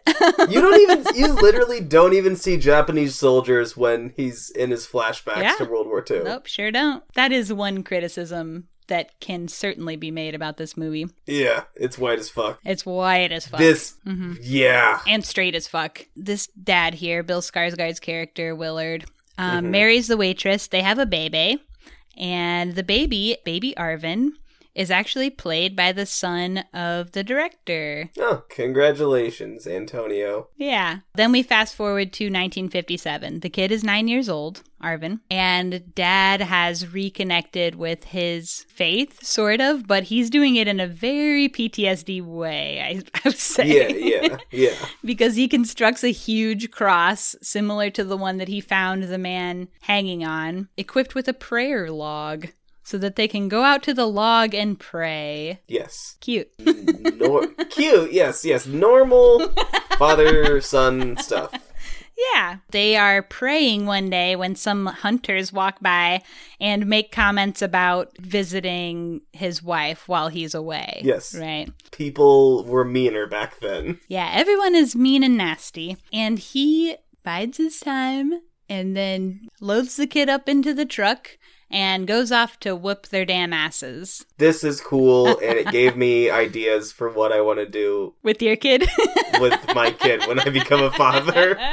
[0.49, 5.43] You don't even, you literally don't even see Japanese soldiers when he's in his flashbacks
[5.43, 5.55] Yeah.
[5.57, 6.21] to World War II.
[6.25, 7.05] nope, sure don't.
[7.15, 11.07] That is one criticism that can certainly be made about this movie.
[11.27, 12.59] Yeah, it's white as fuck.
[12.65, 13.61] It's white as fuck.
[13.61, 14.39] This, Mhm.
[14.43, 15.01] yeah.
[15.07, 16.07] and straight as fuck.
[16.17, 19.05] This dad here, Bill Skarsgård's character Willard,
[19.41, 19.71] um, Mhm.
[19.71, 20.69] marries the waitress.
[20.69, 21.59] They have a baby,
[22.19, 24.33] and the baby, baby Arvin,
[24.75, 28.11] is actually played by the son of the director.
[28.19, 30.49] Oh, congratulations, Antonio.
[30.57, 31.01] Yeah.
[31.15, 33.41] Then we fast forward to 1957.
[33.41, 39.61] The kid is nine years old, Arvin, and dad has reconnected with his faith, sort
[39.61, 43.67] of, but he's doing it in a very PTSD way, I, I would say.
[43.67, 44.87] Yeah, yeah, yeah.
[45.05, 49.69] because he constructs a huge cross similar to the one that he found the man
[49.83, 52.49] hanging on, equipped with a prayer log.
[52.91, 55.61] So that they can go out to the log and pray.
[55.69, 56.17] Yes.
[56.19, 56.51] Cute.
[56.59, 58.67] Nor- cute, yes, yes.
[58.67, 59.49] Normal
[59.97, 61.53] father son stuff.
[62.35, 62.57] Yeah.
[62.73, 66.23] They are praying one day when some hunters walk by
[66.61, 71.01] and make comments about visiting his wife while he's away.
[71.05, 71.33] Yes.
[71.33, 71.71] Right.
[71.93, 74.01] People were meaner back then.
[74.09, 75.97] Yeah, everyone is mean and nasty.
[76.13, 81.39] And he bides his time and then loads the kid up into the truck
[81.71, 84.25] and goes off to whoop their damn asses.
[84.39, 88.43] This is cool, and it gave me ideas for what I want to do With
[88.43, 88.89] your kid?
[89.41, 91.59] with my kid when I become a father.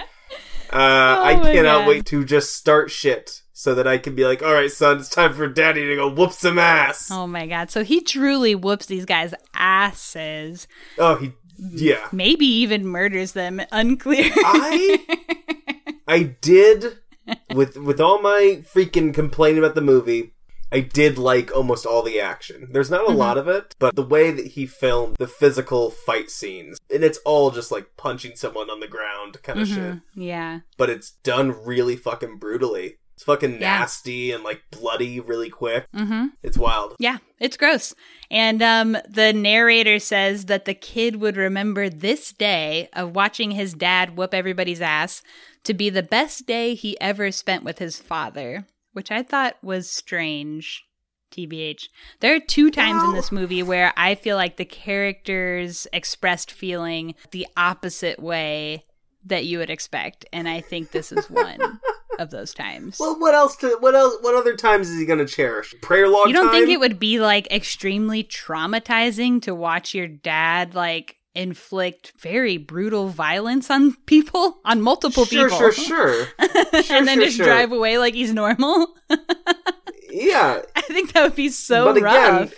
[0.70, 1.88] Uh, I Oh my cannot God.
[1.88, 5.08] wait to just start shit so that I can be like, all right, son, it's
[5.08, 7.10] time for daddy to go whoop some ass.
[7.10, 7.72] oh my god.
[7.72, 10.68] So he truly whoops these guys' asses.
[10.98, 12.06] Oh, he, yeah.
[12.12, 13.62] Maybe even murders them.
[13.72, 14.30] Unclear.
[14.36, 16.98] I I did
[17.54, 20.34] with with all my freaking complaining about the movie.
[20.70, 22.68] I did like almost all the action.
[22.72, 23.16] There's not a Mhm.
[23.16, 27.20] lot of it, but the way that he filmed the physical fight scenes, and it's
[27.20, 29.78] all just like punching someone on the ground kind of shit.
[29.78, 30.02] Mhm.
[30.14, 30.60] Yeah.
[30.78, 32.98] But it's done really fucking brutally.
[33.18, 33.80] It's fucking Yeah.
[33.80, 35.88] nasty and like bloody really quick.
[35.92, 36.28] Mm-hmm.
[36.44, 36.96] It's wild.
[37.00, 37.96] Yeah, it's gross.
[38.30, 43.74] And um, the narrator says that the kid would remember this day of watching his
[43.74, 45.24] dad whoop everybody's ass
[45.64, 49.90] to be the best day he ever spent with his father, which I thought was
[49.90, 50.84] strange.
[51.36, 51.88] TBH.
[52.22, 57.16] There are two times in this movie where I feel like the characters expressed feeling
[57.32, 58.86] the opposite way
[59.26, 61.58] that you would expect, and I think this is one
[62.20, 62.98] of those times.
[63.00, 63.56] Well, what else?
[63.58, 64.16] To, what else?
[64.22, 65.74] What other times is he gonna cherish?
[65.82, 66.28] Prayer log.
[66.28, 72.14] You don't think it would be like extremely traumatizing to watch your dad like inflict
[72.20, 75.72] very brutal violence on people, on multiple Sure, people?
[75.72, 76.26] sure, sure.
[76.84, 76.98] sure.
[76.98, 78.96] and then sure, just drive away like he's normal?
[80.10, 82.52] Yeah, I think that would be so but again,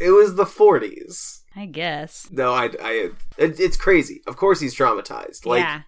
[0.00, 1.42] it was the 40s.
[1.54, 2.26] I guess.
[2.30, 4.22] No, I, I, it, it's crazy.
[4.26, 5.44] Of course, he's traumatized.
[5.46, 5.82] Like, yeah.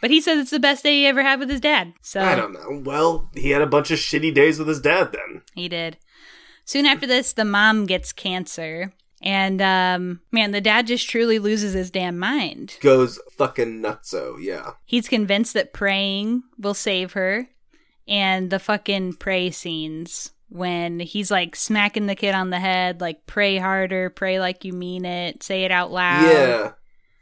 [0.00, 1.92] But he says it's the best day he ever had with his dad.
[2.02, 2.82] So I don't know.
[2.84, 5.42] Well, he had a bunch of shitty days with his dad then.
[5.54, 5.98] He did.
[6.64, 8.92] Soon after this, the mom gets cancer.
[9.22, 12.76] And um man, the dad just truly loses his damn mind.
[12.80, 14.72] Goes fucking nutso, yeah.
[14.86, 17.48] He's convinced that praying will save her.
[18.08, 23.26] And the fucking pray scenes when he's like smacking the kid on the head, like
[23.26, 26.24] pray harder, pray like you mean it, say it out loud.
[26.24, 26.72] Yeah.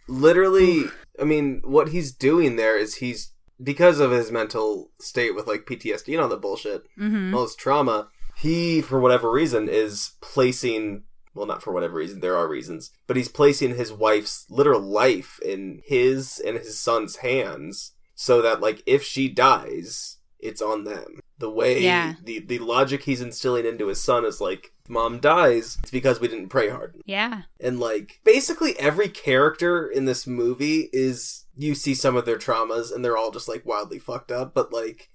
[0.08, 0.84] Literally,
[1.20, 5.66] I mean, what he's doing there is he's because of his mental state with like
[5.66, 7.35] PTSD and all that bullshit, Mhm.
[7.35, 11.02] all his trauma, he for whatever reason is placing
[11.35, 15.38] well not for whatever reason, there are reasons, but he's placing his wife's literal life
[15.44, 21.20] in his and his son's hands so that like if she dies, it's on them.
[21.38, 22.14] The way Yeah.
[22.22, 26.29] the the logic he's instilling into his son is like mom dies, it's because we
[26.29, 26.96] didn't pray hard.
[27.05, 27.42] Yeah.
[27.61, 32.92] And like basically every character in this movie is you see some of their traumas
[32.94, 35.11] and they're all just like wildly fucked up, but like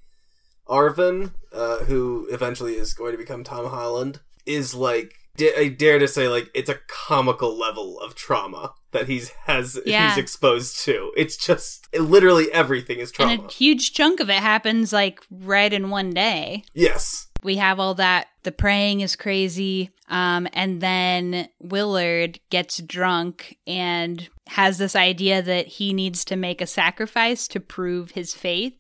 [0.68, 6.08] Arvin, uh, who eventually is going to become Tom Holland, is like I dare to
[6.08, 10.10] say like it's a comical level of trauma that he's has Yeah.
[10.10, 11.12] he's exposed to.
[11.18, 13.32] It's just literally everything is trauma.
[13.34, 16.64] And a huge chunk of it happens like right in one day.
[16.76, 17.28] yes.
[17.44, 24.30] we have all that the praying is crazy um, and then willard gets drunk and
[24.48, 28.74] has this idea that he needs to make a sacrifice to prove his faith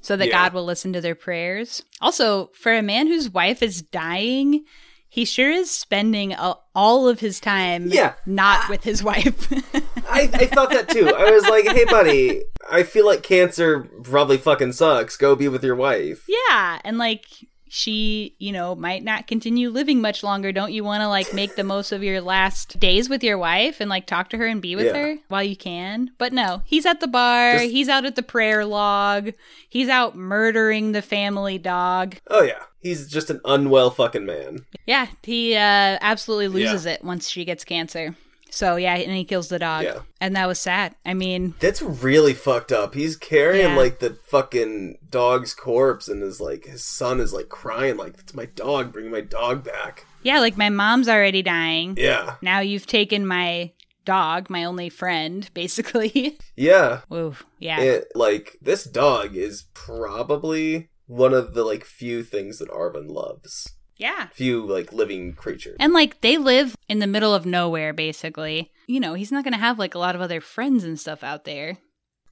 [0.00, 0.32] so that Yeah.
[0.44, 4.64] god will listen to their prayers also for a man whose wife is dying
[5.08, 8.14] he sure is spending a- all of his time Yeah.
[8.26, 9.50] not with his wife
[10.10, 11.06] I, I thought that too.
[11.14, 15.16] I was like, hey buddy, I feel like cancer probably fucking sucks.
[15.18, 16.24] Go be with your wife.
[16.28, 17.26] Yeah, and like
[17.70, 20.52] she, you know, might not continue living much longer.
[20.52, 23.80] Don't you want to like make the most of your last days with your wife
[23.80, 24.92] and like talk to her and be with Yeah.
[24.96, 26.10] her while you can?
[26.18, 29.30] But no, he's at the bar, Just- he's out at the prayer log,
[29.68, 32.16] he's out murdering the family dog.
[32.28, 34.64] Oh yeah, he's just an unwell fucking man.
[34.86, 38.16] Yeah, he uh absolutely loses it once she gets cancer.
[38.50, 39.84] So yeah, and he kills the dog.
[39.84, 40.00] Yeah.
[40.20, 40.94] And that was sad.
[41.04, 42.94] I mean, That's really fucked up.
[42.94, 43.76] He's carrying Yeah.
[43.76, 48.34] like the fucking dog's corpse, and his like his son is like crying, like it's
[48.34, 48.92] my dog.
[48.92, 50.04] Bring my dog back.
[50.22, 51.94] yeah, like my mom's already dying.
[51.98, 53.72] Yeah, Now you've taken my
[54.04, 56.38] dog, my only friend, basically.
[56.56, 57.00] yeah.
[57.08, 57.80] Whoa, yeah.
[57.80, 63.74] It like this dog is probably one of the like few things that Arvin loves.
[63.98, 64.28] Yeah.
[64.32, 65.76] Few like living creatures.
[65.78, 68.70] And like they live in the middle of nowhere, basically.
[68.86, 71.22] You know, he's not going to have like a lot of other friends and stuff
[71.22, 71.78] out there.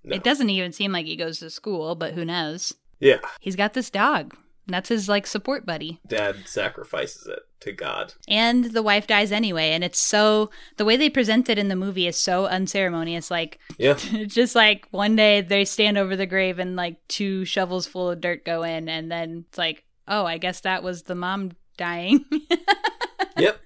[0.04, 0.14] No.
[0.14, 2.72] It doesn't even seem like he goes to school, but who knows?
[3.00, 4.34] Yeah, He's got this dog.
[4.68, 6.00] That's his like support buddy.
[6.06, 8.14] Dad sacrifices it to God.
[8.26, 9.70] And the wife dies anyway.
[9.70, 13.30] And it's so, the way they present it in the movie is so unceremonious.
[13.30, 17.44] Like, Yeah, it's just like one day they stand over the grave and like two
[17.44, 18.88] shovels full of dirt go in.
[18.88, 22.24] And then it's like, oh, I guess that was the mom dying.
[23.38, 23.60] yep.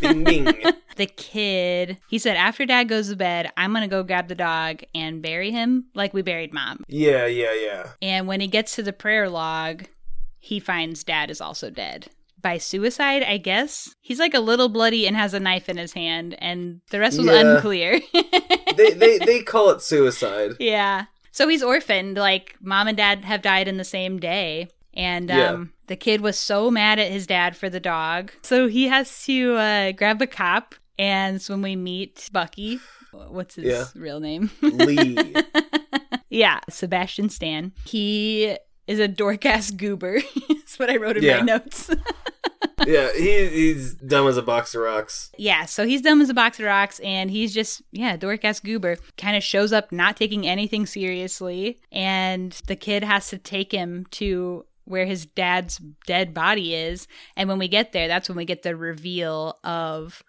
[0.00, 0.44] Bing bing.
[0.96, 4.34] the kid, he said, after dad goes to bed, I'm going to go grab the
[4.34, 6.84] dog and bury him like we buried mom.
[6.88, 7.88] Yeah, yeah, yeah.
[8.00, 9.84] And when he gets to the prayer log,
[10.38, 12.08] he finds dad is also dead.
[12.40, 13.94] By suicide, I guess.
[14.00, 17.18] He's like a little bloody and has a knife in his hand, and the rest
[17.18, 17.54] was Yeah.
[17.56, 18.00] unclear.
[18.74, 20.52] They they they call it suicide.
[20.58, 21.04] yeah.
[21.30, 22.16] So he's orphaned.
[22.16, 24.68] Like, mom and dad have died in the same day.
[24.94, 25.64] And um, Yeah.
[25.88, 28.32] the kid was so mad at his dad for the dog.
[28.42, 30.74] So he has to uh, grab a cop.
[30.98, 32.78] And it's when we meet Bucky.
[33.12, 33.84] What's his Yeah.
[33.94, 34.50] real name?
[34.60, 35.34] Lee.
[36.30, 37.72] yeah, Sebastian Stan.
[37.84, 40.20] He is a dork ass goober.
[40.48, 41.38] That's what I wrote in Yeah.
[41.38, 41.90] my notes.
[42.86, 45.30] yeah, he he's dumb as a box of rocks.
[45.38, 48.60] yeah, so he's dumb as a box of rocks, and he's just, yeah, dork ass
[48.60, 48.96] goober.
[49.16, 54.06] Kind of shows up not taking anything seriously, and the kid has to take him
[54.12, 57.06] to where his dad's dead body is.
[57.36, 60.22] And when we get there, that's when we get the reveal of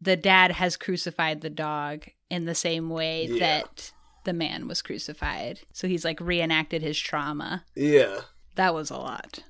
[0.00, 3.38] the dad has crucified the dog in the same way Yeah.
[3.38, 3.92] that
[4.24, 5.60] the man was crucified.
[5.72, 7.64] So he's like reenacted his trauma.
[7.74, 8.20] Yeah.
[8.56, 9.40] That was a lot.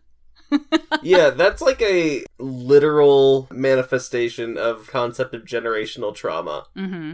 [1.03, 6.67] yeah, that's like a literal manifestation of concept of generational trauma.
[6.75, 7.13] hmm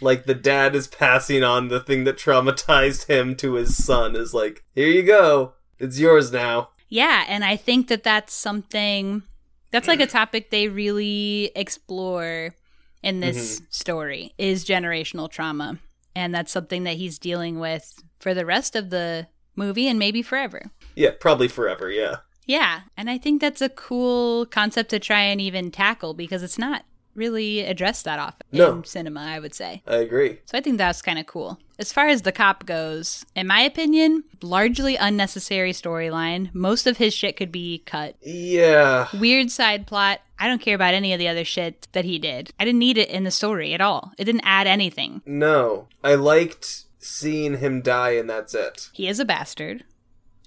[0.00, 4.34] Like the dad is passing on the thing that traumatized him to his son is
[4.34, 5.52] like, "Here you go.
[5.82, 9.22] It's yours now." Yeah, and I think that that's something
[9.70, 12.54] that's like a topic they really explore
[13.02, 13.64] in this mm-hmm.
[13.70, 15.78] story is generational trauma.
[16.14, 20.22] And that's something that he's dealing with for the rest of the movie and maybe
[20.22, 20.70] forever.
[20.94, 22.16] Yeah, probably forever, yeah.
[22.46, 26.58] Yeah, and I think that's a cool concept to try and even tackle because it's
[26.58, 26.84] not
[27.14, 28.72] really addressed that often No.
[28.78, 29.82] in cinema, I would say.
[29.86, 30.38] I agree.
[30.46, 31.58] So I think that's kind of cool.
[31.78, 36.54] As far as the cop goes, in my opinion, largely unnecessary storyline.
[36.54, 38.14] Most of his shit could be cut.
[38.22, 39.08] Yeah.
[39.18, 40.20] Weird side plot.
[40.38, 42.52] I don't care about any of the other shit that he did.
[42.58, 44.12] I didn't need it in the story at all.
[44.18, 45.22] It didn't add anything.
[45.26, 45.88] No.
[46.04, 48.88] I liked seeing him die and that's it.
[48.92, 49.84] He is a bastard,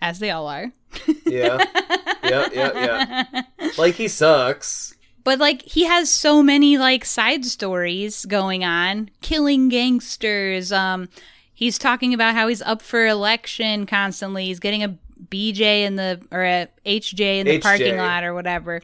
[0.02, 0.72] as they all are.
[1.26, 1.64] Yeah.
[2.24, 3.42] yeah, yeah, yeah.
[3.78, 4.95] Like he sucks.
[5.26, 10.72] But like he has so many like side stories going on, killing gangsters.
[10.72, 11.10] Um
[11.54, 14.46] he's talking about how he's up for election constantly.
[14.46, 14.98] He's getting a
[15.30, 17.62] BJ in the or a HJ in the HJ.
[17.62, 18.82] parking lot or whatever.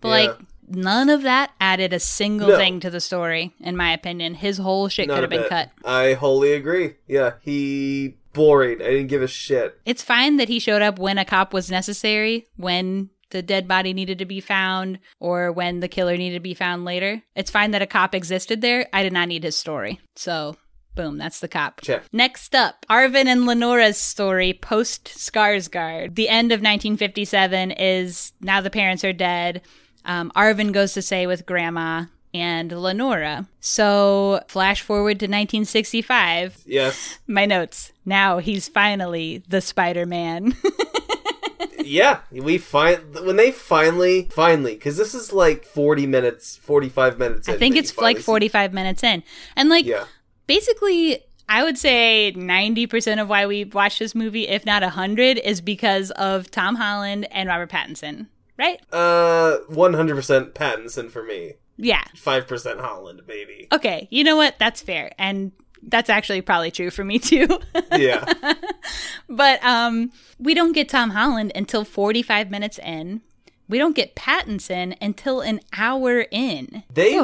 [0.00, 0.14] But Yeah.
[0.28, 0.38] like
[0.70, 2.56] none of that added a single No.
[2.58, 4.34] thing to the story in my opinion.
[4.34, 5.48] His whole shit Not could have been bit.
[5.48, 5.70] cut.
[5.84, 6.94] I wholly agree.
[7.06, 8.82] Yeah, he boring.
[8.82, 9.80] I didn't give a shit.
[9.86, 13.92] It's fine that he showed up when a cop was necessary, when the dead body
[13.92, 17.22] needed to be found, or when the killer needed to be found later.
[17.36, 18.88] It's fine that a cop existed there.
[18.92, 20.00] I did not need his story.
[20.16, 20.56] So,
[20.94, 21.80] boom, that's the cop.
[22.12, 26.14] Next up, Arvin and Lenora's story post Skarsgård.
[26.14, 29.62] The end of 1957 is now the parents are dead.
[30.04, 32.04] Um, Arvin goes to stay with grandma
[32.34, 33.46] and Lenora.
[33.60, 37.18] So, flash forward to 1965 Yes.
[37.26, 37.92] my notes.
[38.04, 40.54] Now he's finally the Spider Man.
[41.78, 47.48] yeah, we find when they finally, finally, because this is like forty minutes, forty-five minutes.
[47.48, 49.22] I in think it's like 45 minutes in.
[49.56, 50.04] And like, Yeah.
[50.46, 55.60] basically, I would say 90% of why we watch this movie, if not 100, is
[55.60, 58.26] because of Tom Holland and Robert Pattinson,
[58.58, 58.80] right?
[58.92, 61.54] Uh, one hundred percent Pattinson for me.
[61.76, 62.02] Yeah.
[62.16, 63.68] Five percent Holland, maybe.
[63.72, 64.08] Okay.
[64.10, 64.58] You know what?
[64.58, 65.12] That's fair.
[65.18, 65.52] And
[65.82, 67.46] that's actually probably true for me too.
[67.96, 68.24] Yeah.
[69.28, 73.22] but um we don't get Tom Holland until 45 minutes in.
[73.68, 76.84] We don't get Pattinson until an hour in.
[76.92, 77.18] They.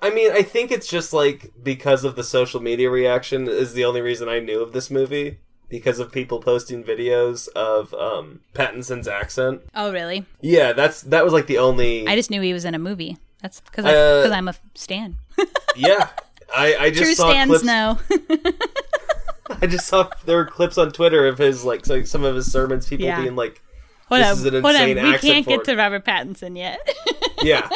[0.00, 3.84] I mean, I think it's just like because of the social media reaction is the
[3.84, 5.38] only reason I knew of this movie
[5.68, 9.62] because of people posting videos of um Pattinson's accent.
[9.74, 10.24] Oh, really?
[10.40, 12.06] Yeah, that's that was like the only.
[12.06, 13.16] I just knew he was in a movie.
[13.42, 15.16] That's because Uh, because I'm a stan.
[15.76, 16.10] yeah,
[16.54, 17.64] I I just True saw stans clips.
[17.64, 17.98] know.
[19.62, 22.50] I just saw there were clips on Twitter of his like so, some of his
[22.50, 22.86] sermons.
[22.88, 23.20] People Yeah.
[23.22, 23.62] being like,
[24.08, 26.78] Hold "This on, is an hold insane We can't get it." to Robert Pattinson yet.
[27.42, 27.68] yeah.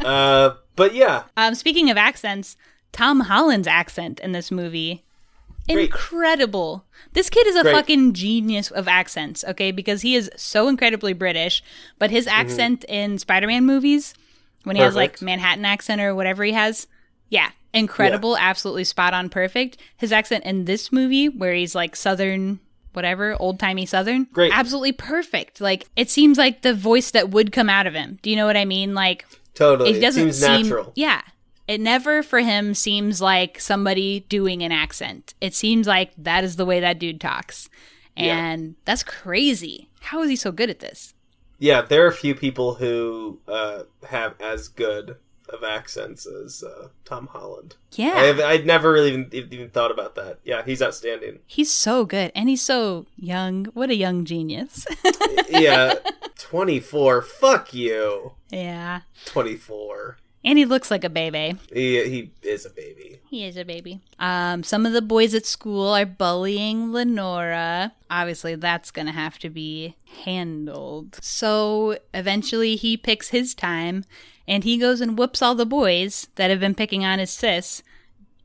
[0.00, 2.56] uh, but yeah, um, speaking of accents,
[2.92, 5.02] Tom Holland's accent in this movie,
[5.68, 5.86] Great.
[5.90, 6.84] incredible.
[7.12, 7.72] This kid is a Great.
[7.74, 9.44] fucking genius of accents.
[9.44, 11.62] Okay, because he is so incredibly British,
[11.98, 14.14] but his accent in Spider-Man movies,
[14.64, 16.86] when he has like Manhattan accent or whatever he has,
[17.30, 19.78] yeah, incredible, absolutely spot on, perfect.
[19.96, 22.60] His accent in this movie, where he's like Southern.
[22.92, 24.24] Whatever, old timey Southern.
[24.32, 24.52] Great.
[24.52, 25.60] Absolutely perfect.
[25.60, 28.18] Like, it seems like the voice that would come out of him.
[28.20, 28.94] Do you know what I mean?
[28.94, 29.24] Like,
[29.54, 29.90] totally.
[29.90, 30.92] it It, doesn't seems seem natural.
[30.96, 31.22] yeah
[31.68, 36.56] it never for him seems like somebody doing an accent it seems like that is
[36.56, 37.68] the way that dude talks
[38.16, 41.14] and that's crazy how is he so good at this
[41.60, 45.16] Yeah, there are a few people who uh, have as good
[45.54, 47.76] of accents as uh, Tom Holland.
[47.92, 48.14] Yeah.
[48.16, 50.38] I have, I'd never really even, even thought about that.
[50.44, 51.40] Yeah, he's outstanding.
[51.46, 54.86] he's so good and he's so young what a young genius
[55.48, 55.94] Yeah,
[56.38, 57.22] twenty four.
[57.22, 60.18] Fuck you, yeah twenty four.
[60.44, 63.20] and he looks like a baby He he is a baby.
[63.28, 64.00] He is a baby.
[64.18, 67.92] Um, some of the boys at school are bullying Lenora.
[68.10, 69.94] Obviously, that's gonna have to be
[70.24, 71.18] handled.
[71.22, 74.04] So eventually, he picks his time,
[74.50, 77.82] and he goes and whoops all the boys that have been picking on his sis,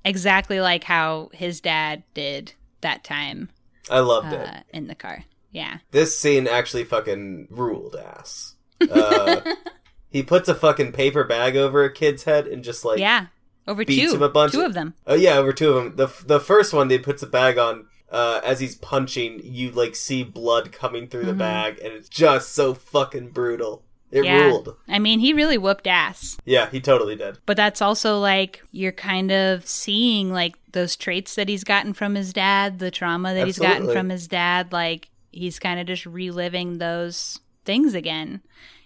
[0.05, 3.49] exactly like how his dad did that time
[3.89, 4.47] I loved it.
[4.47, 5.23] uh, in the car.
[5.51, 5.79] Yeah.
[5.91, 8.55] This scene actually fucking ruled ass.
[8.79, 9.41] Uh,
[10.09, 13.27] he puts a fucking paper bag over a kid's head and just like yeah.
[13.67, 14.17] Over beats two.
[14.17, 14.51] him a bunch.
[14.51, 14.93] Two of them.
[15.07, 15.95] Oh yeah, over two of them.
[15.95, 17.87] the The first one, they puts a bag on.
[18.11, 22.53] Uh, as he's punching, you like see blood coming through the bag, and it's just
[22.53, 23.84] so fucking brutal.
[24.15, 24.45] It yeah.
[24.45, 24.77] ruled.
[24.87, 26.37] I mean, he really whooped ass.
[26.45, 27.37] Yeah, he totally did.
[27.45, 32.15] But that's also like you're kind of seeing like those traits that he's gotten from
[32.15, 34.71] his dad, the trauma that he's gotten from his dad.
[34.71, 38.41] Like he's kind of just reliving those things again.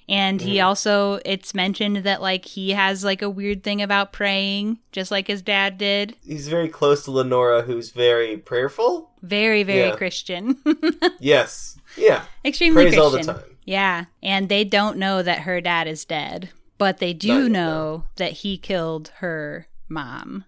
[0.10, 0.66] And he mm.
[0.66, 5.28] also, it's mentioned that like he has like a weird thing about praying, just like
[5.28, 6.16] his dad did.
[6.26, 9.12] He's very close to Lenora, who's very prayerful.
[9.22, 9.96] Very, very Yeah.
[9.96, 10.58] Christian.
[11.20, 13.04] Yes, yeah, Extremely prays Christian.
[13.04, 13.49] all the time.
[13.70, 14.05] Yeah.
[14.24, 16.49] And they don't know that her dad is dead,
[16.80, 20.45] but they Not do yet, know that he killed her mom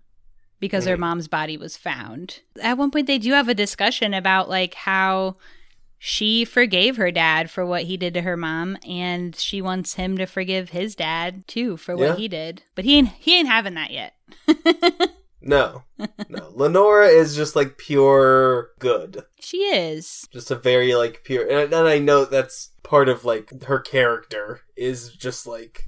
[0.60, 1.02] because her Mhm.
[1.02, 2.40] mom's body was found.
[2.60, 5.36] At one point, they do have a discussion about like how
[6.00, 10.18] she forgave her dad for what he did to her mom, and she wants him
[10.18, 12.16] to forgive his dad too for what Yeah.
[12.16, 12.64] he did.
[12.74, 14.16] But he ain't he ain't having that yet.
[15.42, 15.84] No,
[16.30, 16.52] no.
[16.54, 19.24] Lenora is just like pure good.
[19.40, 20.28] She is.
[20.32, 24.62] Just a very like pure, and, and I know that's part of like her character
[24.76, 25.86] is just like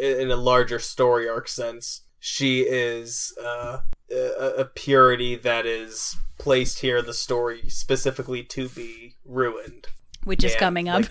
[0.00, 2.02] in a larger story arc sense.
[2.20, 3.78] She is uh,
[4.10, 9.88] a, a purity that is placed here in the story specifically to be ruined.
[10.24, 11.04] Which is And, coming up.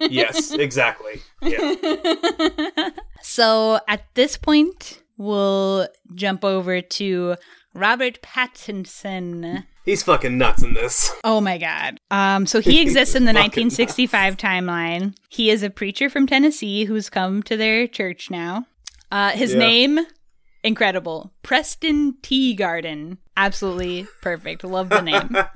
[0.00, 1.20] yes, exactly.
[1.42, 2.90] Yeah.
[3.26, 7.36] So at this point, we'll jump over to
[7.74, 9.64] Robert Pattinson.
[9.84, 11.12] He's fucking nuts in this.
[11.24, 11.98] Oh my god.
[12.10, 15.14] Um so he exists in the Fucking 1965 timeline.
[15.28, 18.66] He is a preacher from Tennessee who's come to their church now.
[19.10, 19.58] Uh his Yeah.
[19.58, 20.00] name
[20.62, 21.32] incredible.
[21.42, 23.18] Preston Teagardin.
[23.36, 24.64] Absolutely perfect.
[24.64, 25.36] Love the name.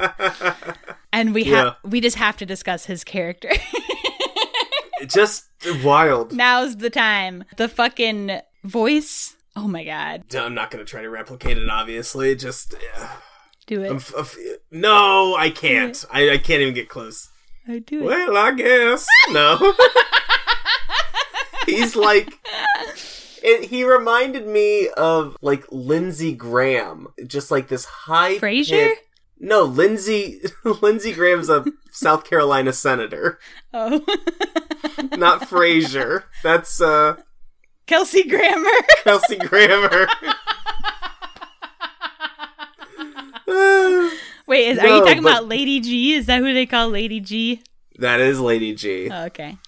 [1.11, 3.49] And we have we just have to discuss his character.
[5.07, 5.47] Just
[5.85, 6.33] wild.
[6.33, 7.45] Now's the time.
[7.57, 9.35] The fucking voice.
[9.61, 10.23] Oh my god.
[10.37, 12.37] I'm not going to try to replicate it, obviously.
[12.37, 12.75] Just.
[12.81, 13.11] yeah.
[13.67, 13.91] Do it.
[13.91, 14.37] I'm f- f-
[14.71, 16.03] no, I can't.
[16.13, 17.29] I, I can't even get close.
[17.67, 18.05] I do it.
[18.05, 19.07] Well, I guess.
[19.31, 19.75] No.
[21.67, 22.33] He's like.
[23.43, 28.37] It, he reminded me of like Lindsey Graham, just like this high.
[28.39, 28.89] Frasier?
[28.95, 28.99] pitch-
[29.39, 30.41] No, Lindsey.
[30.83, 33.39] Lindsey Graham's a South Carolina senator,
[33.73, 33.99] Oh.
[35.17, 36.25] not Frasier.
[36.43, 37.17] That's uh
[37.89, 38.71] Kelsey Grammer.
[39.05, 40.07] Kelsey Grammer.
[44.47, 46.15] Wait, is, are No, you talking but- about Lady G?
[46.15, 47.63] Is that who they call Lady G?
[47.99, 49.11] that is Lady G.
[49.11, 49.59] Oh, okay.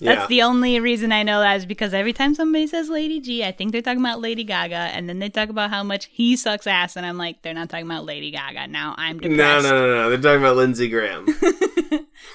[0.00, 0.26] That's Yeah.
[0.28, 3.50] the only reason I know that is because every time somebody says Lady G, I
[3.52, 6.66] think they're talking about Lady Gaga, and then they talk about how much he sucks
[6.68, 8.68] ass, and I'm like, they're not talking about Lady Gaga.
[8.68, 9.64] Now I'm depressed.
[9.64, 10.08] No, no, no, no.
[10.10, 11.26] They're talking about Lindsey Graham.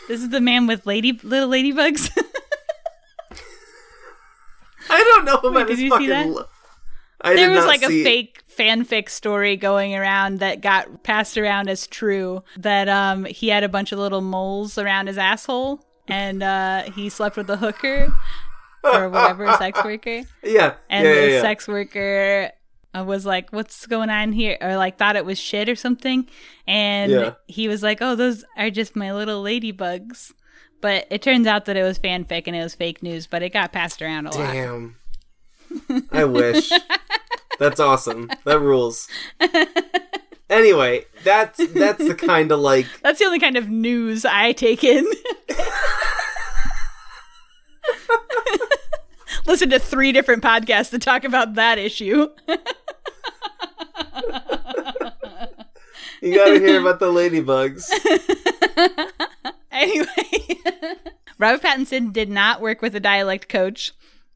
[0.10, 2.10] This is the man with lady little ladybugs.
[4.90, 6.10] I don't know about Wait, his did you see fucking.
[6.10, 6.28] that?
[6.28, 6.46] lo-
[7.22, 11.88] I there was like a fake fanfic story going around that got passed around as
[11.88, 16.84] true that um he had a bunch of little moles around his asshole and uh
[16.92, 18.14] he slept with a hooker
[18.84, 21.42] or whatever a sex worker Yeah, and yeah, the yeah, yeah.
[21.42, 22.52] sex worker
[22.96, 26.28] uh, was like what's going on here or like thought it was shit or something
[26.68, 27.34] and Yeah.
[27.48, 30.34] he was like oh those are just my little ladybugs
[30.82, 33.50] but it turns out that it was fanfic and it was fake news but it
[33.50, 34.96] got passed around a lot Damn.
[36.12, 36.72] I wish.
[37.60, 38.30] That's awesome.
[38.46, 39.08] That rules.
[40.50, 44.82] Anyway, that's that's the kind of like That's the only kind of news I take
[44.84, 45.06] in.
[49.46, 52.30] Listen to three different podcasts to talk about that issue.
[56.22, 57.90] you gotta hear about the ladybugs.
[59.72, 60.07] anyway,
[61.38, 63.93] Robert Pattinson did not work with a dialect coach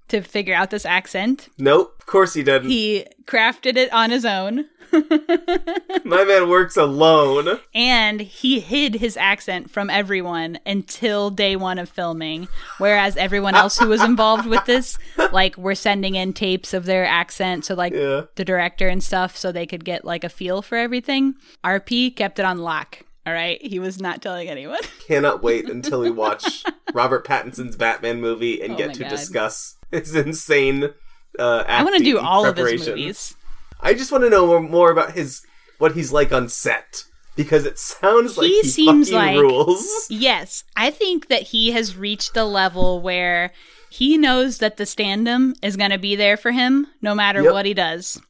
[0.09, 1.47] to figure out this accent.
[1.57, 2.69] Nope, of course he didn't.
[2.69, 4.65] He crafted it on his own.
[6.03, 7.59] My man works alone.
[7.73, 12.49] And he hid his accent from everyone until day one of filming.
[12.77, 14.97] Whereas everyone else who was involved with this,
[15.31, 17.63] like, were sending in tapes of their accent.
[17.63, 18.23] So, like, Yeah.
[18.35, 21.35] the director and stuff, so they could get, like, a feel for everything.
[21.63, 22.99] RP kept it on lock.
[23.25, 23.61] All right.
[23.61, 24.79] He was not telling anyone.
[25.07, 26.63] Cannot wait until we watch
[26.93, 29.09] Robert Pattinson's Batman movie and Oh get to God.
[29.09, 30.89] discuss his insane.
[31.37, 33.35] Uh, I want to do all of his movies.
[33.79, 35.45] I just want to know more, more about his
[35.77, 37.03] what he's like on set
[37.35, 39.85] because it sounds like He he seems like- rules.
[40.09, 43.51] Yes, I think that he has reached the level where
[43.89, 47.53] he knows that the standum is going to be there for him no matter Yep.
[47.53, 48.21] what he does.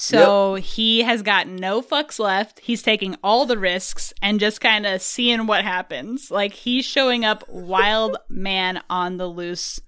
[0.00, 2.60] So he has got no fucks left.
[2.60, 6.30] He's taking all the risks and just kind of seeing what happens.
[6.30, 9.80] Like he's showing up wild man on the loose,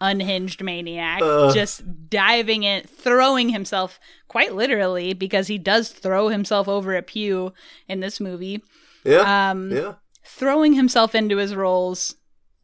[0.00, 1.54] unhinged maniac, Ugh.
[1.54, 7.52] just diving in, throwing himself quite literally because he does throw himself over a pew
[7.86, 8.62] in this movie
[9.04, 9.94] Yeah, Um, yeah.
[10.24, 12.16] throwing himself into his roles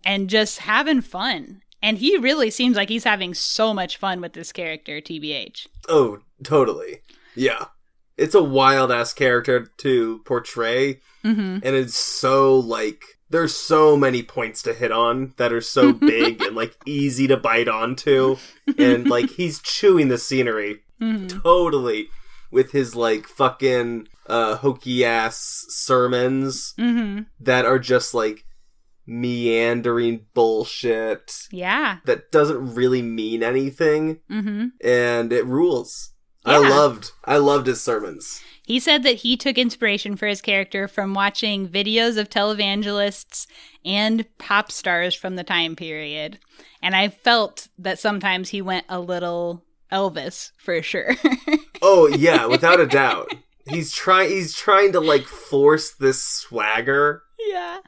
[0.05, 1.63] and just having fun.
[1.83, 5.67] And he really seems like he's having so much fun with this character, TBH.
[5.89, 7.01] Oh, totally.
[7.37, 7.67] Yeah.
[8.17, 11.59] It's a wild ass character to portray, Mm-hmm.
[11.65, 16.41] and it's so like there's so many points to hit on that are so big
[16.43, 18.37] and like easy to bite onto,
[18.79, 21.39] and like he's chewing the scenery Mm-hmm.
[21.41, 22.09] totally
[22.51, 27.23] with his like fucking uh hokey ass sermons Mm-hmm.
[27.41, 28.45] that are just like
[29.09, 31.99] meandering bullshit Yeah.
[32.05, 34.67] that doesn't really mean anything Mm-hmm.
[34.85, 36.11] and it rules.
[36.45, 38.41] I loved I loved his sermons.
[38.65, 43.47] He said that he took inspiration for his character from watching videos of televangelists
[43.85, 46.39] and pop stars from the time period.
[46.83, 51.15] And I felt that sometimes he went a little Elvis for sure.
[51.81, 53.33] Oh yeah, without a doubt.
[53.69, 57.23] He's trying he's trying to like force this swagger.
[57.39, 57.79] Yeah.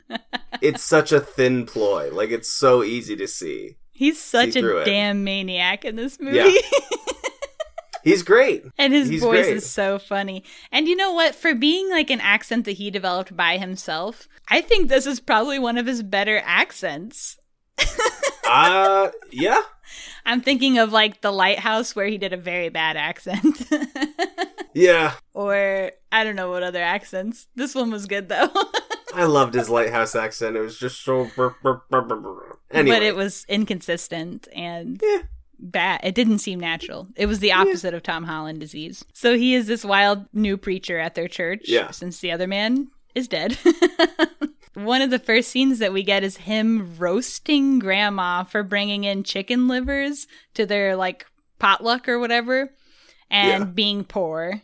[0.61, 2.11] It's such a thin ploy.
[2.13, 3.77] Like it's so easy to see.
[3.93, 4.85] He's such See a it.
[4.85, 6.37] damn maniac in this movie.
[6.39, 6.51] Yeah.
[8.03, 8.65] He's great.
[8.79, 9.57] and his He's voice great.
[9.59, 10.43] is so funny.
[10.73, 11.35] And you know what?
[11.35, 15.59] For being like an accent that he developed by himself, I think this is probably
[15.59, 17.37] one of his better accents.
[18.53, 19.61] Uh yeah.
[20.27, 23.63] I'm thinking of like The Lighthouse where he did a very bad accent.
[24.75, 25.15] Yeah.
[25.35, 27.47] or I don't know what other accents.
[27.57, 28.49] This one was good though.
[29.15, 30.57] I loved his lighthouse accent.
[30.57, 31.25] It was just so
[32.71, 32.97] anyway.
[32.97, 35.23] But it was inconsistent and Yeah.
[35.59, 36.01] bad.
[36.05, 37.09] It didn't seem natural.
[37.17, 39.05] It was the opposite of Tom Holland disease.
[39.13, 41.91] So he is this wild new preacher at their church Yeah.
[41.91, 43.59] since the other man is dead.
[44.75, 49.25] One of the first scenes that we get is him roasting grandma for bringing in
[49.25, 51.27] chicken livers to their like
[51.59, 52.71] potluck or whatever
[53.31, 53.65] and Yeah.
[53.65, 54.63] being poor.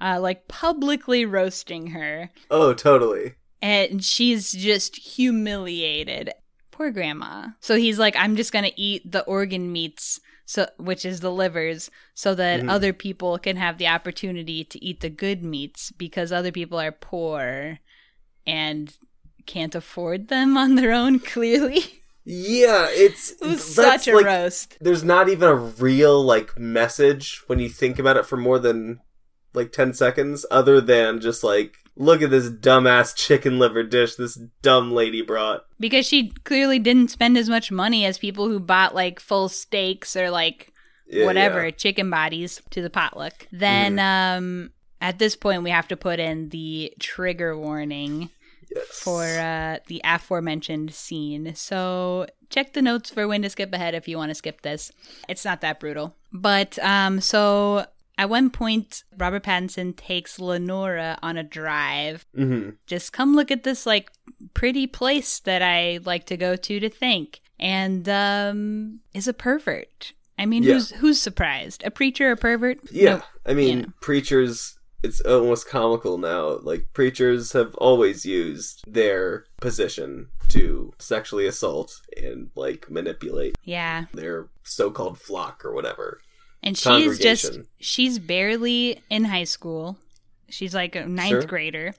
[0.00, 3.34] Uh, like publicly roasting her Oh, totally.
[3.62, 6.30] And she's just humiliated.
[6.70, 7.48] Poor grandma.
[7.60, 11.90] So he's like, I'm just gonna eat the organ meats, so which is the livers,
[12.14, 12.70] so that Mhm.
[12.70, 16.92] other people can have the opportunity to eat the good meats because other people are
[16.92, 17.78] poor
[18.46, 18.96] and
[19.46, 21.18] can't afford them on their own.
[21.34, 24.76] Clearly, Yeah, it's it such a like- roast.
[24.80, 29.00] There's not even a real like message when you think about it for more than
[29.54, 34.38] like 10 seconds other than just like look at this dumbass chicken liver dish this
[34.62, 35.62] dumb lady brought.
[35.80, 40.16] Because she clearly didn't spend as much money as people who bought like full steaks
[40.16, 40.72] or like
[41.08, 41.70] Yeah, whatever yeah.
[41.72, 43.46] chicken bodies to the potluck.
[43.52, 44.70] Then um
[45.00, 48.30] at this point we have to put in the trigger warning
[48.74, 48.86] Yes.
[49.00, 51.54] for uh the aforementioned scene.
[51.54, 54.92] So check the notes for when to skip ahead if you want to skip this.
[55.28, 56.14] It's not that brutal.
[56.32, 57.86] But um so
[58.18, 62.76] at one point Robert Pattinson takes Lenora on a drive Mhm.
[62.86, 64.10] just come look at this like
[64.54, 67.40] pretty place that I like to go to to think.
[67.60, 70.12] And um is a pervert.
[70.38, 70.74] I mean, Yeah.
[70.74, 71.82] who's who's surprised?
[71.84, 72.78] A preacher, a pervert?
[72.92, 73.22] Yeah, Nope.
[73.46, 73.86] I mean, Yeah.
[74.00, 74.74] preachers.
[75.02, 76.58] It's almost comical now.
[76.62, 84.06] Like preachers have always used their position to sexually assault and like manipulate Yeah.
[84.12, 86.20] their so-called flock or whatever.
[86.62, 89.96] And she's just she's barely in high school.
[90.48, 91.42] She's like a ninth Sure.
[91.42, 91.94] grader.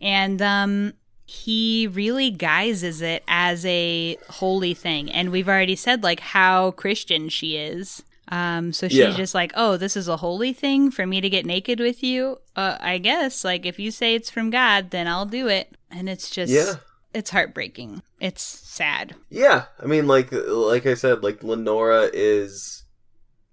[0.00, 0.92] And um
[1.24, 5.10] he really guises it as a holy thing.
[5.10, 8.02] And we've already said like how Christian she is.
[8.28, 9.10] Um so she's Yeah.
[9.14, 12.38] just like, "Oh, this is a holy thing for me to get naked with you?"
[12.56, 15.76] Uh I guess like if you say it's from God, then I'll do it.
[15.90, 16.74] And it's just Yeah.
[17.14, 18.02] it's heartbreaking.
[18.20, 19.14] It's sad.
[19.30, 22.81] Yeah, I mean, like like I said, like Lenora is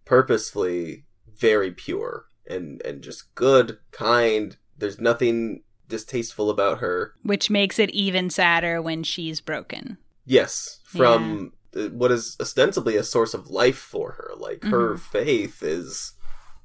[0.09, 1.05] purposefully
[1.37, 4.57] very pure and and just good, kind.
[4.77, 7.13] There's nothing distasteful about her.
[7.23, 9.97] Which makes it even sadder when she's broken.
[10.25, 14.31] Yes, from uh, what is ostensibly a source of life for her.
[14.37, 14.99] Like her Mhm.
[14.99, 16.13] faith is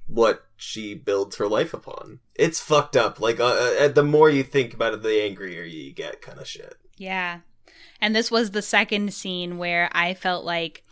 [0.07, 2.20] what she builds her life upon.
[2.34, 3.20] It's fucked up.
[3.20, 6.47] Like uh, uh, the more you think about it, the angrier you get, kind of
[6.49, 6.76] shit.
[6.97, 7.40] Yeah.
[8.01, 10.84] And this was the second scene where I felt like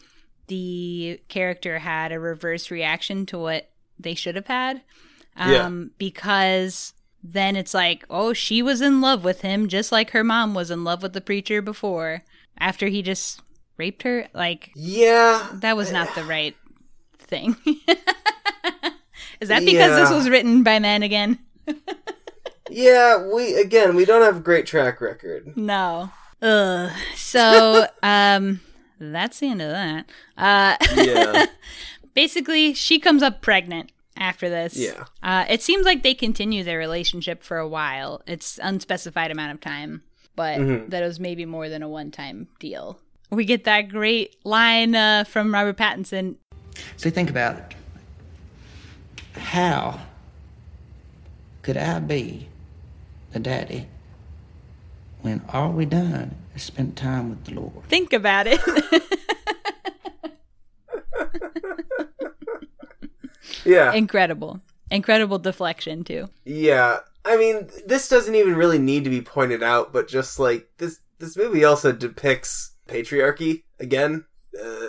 [0.46, 4.82] the character had a reverse reaction to what they should have had.
[5.36, 5.70] Um, Yeah.
[5.98, 10.54] Because then it's like, oh, she was in love with him just like her mom
[10.54, 12.22] was in love with the preacher before
[12.58, 13.40] after he just
[13.76, 14.28] raped her.
[14.34, 16.56] Like, Yeah, that was not the right
[17.18, 17.56] thing.
[19.40, 21.38] Is that because this was written by men again?
[22.70, 23.26] yeah.
[23.32, 25.56] We again, we don't have a great track record.
[25.56, 26.10] No.
[26.40, 26.90] Ugh.
[27.16, 28.60] So, um,
[29.10, 30.06] that's the end of that.
[30.36, 31.46] Uh, Yeah.
[32.14, 34.76] basically, she comes up pregnant after this.
[34.76, 35.04] Yeah.
[35.22, 38.22] Uh, it seems like they continue their relationship for a while.
[38.26, 40.02] It's unspecified amount of time,
[40.36, 40.90] but Mhm.
[40.90, 42.98] that it was maybe more than a one-time deal.
[43.30, 46.36] We get that great line uh, from Robert Pattinson.
[46.98, 47.74] See, think about it.
[49.38, 50.00] How
[51.62, 52.48] could I be
[53.32, 53.86] the daddy
[55.22, 57.84] when all we done is spent time with the Lord?
[57.88, 58.60] Think about it.
[63.64, 63.92] Yeah.
[63.92, 64.60] Incredible.
[64.90, 66.28] Incredible deflection, too.
[66.44, 70.68] Yeah, I mean, this doesn't even really need to be pointed out, but just like
[70.78, 74.24] this, this movie also depicts patriarchy again
[74.60, 74.86] uh,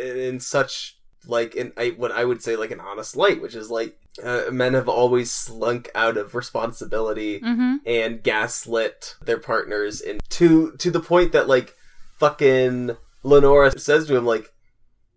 [0.00, 0.93] in, in such
[1.26, 4.44] like in I, what I would say like an honest light, which is like uh,
[4.52, 7.76] men have always slunk out of responsibility Mm-hmm.
[7.86, 11.74] and gaslit their partners, and to to the point that like
[12.18, 14.52] fucking Lenora says to him like,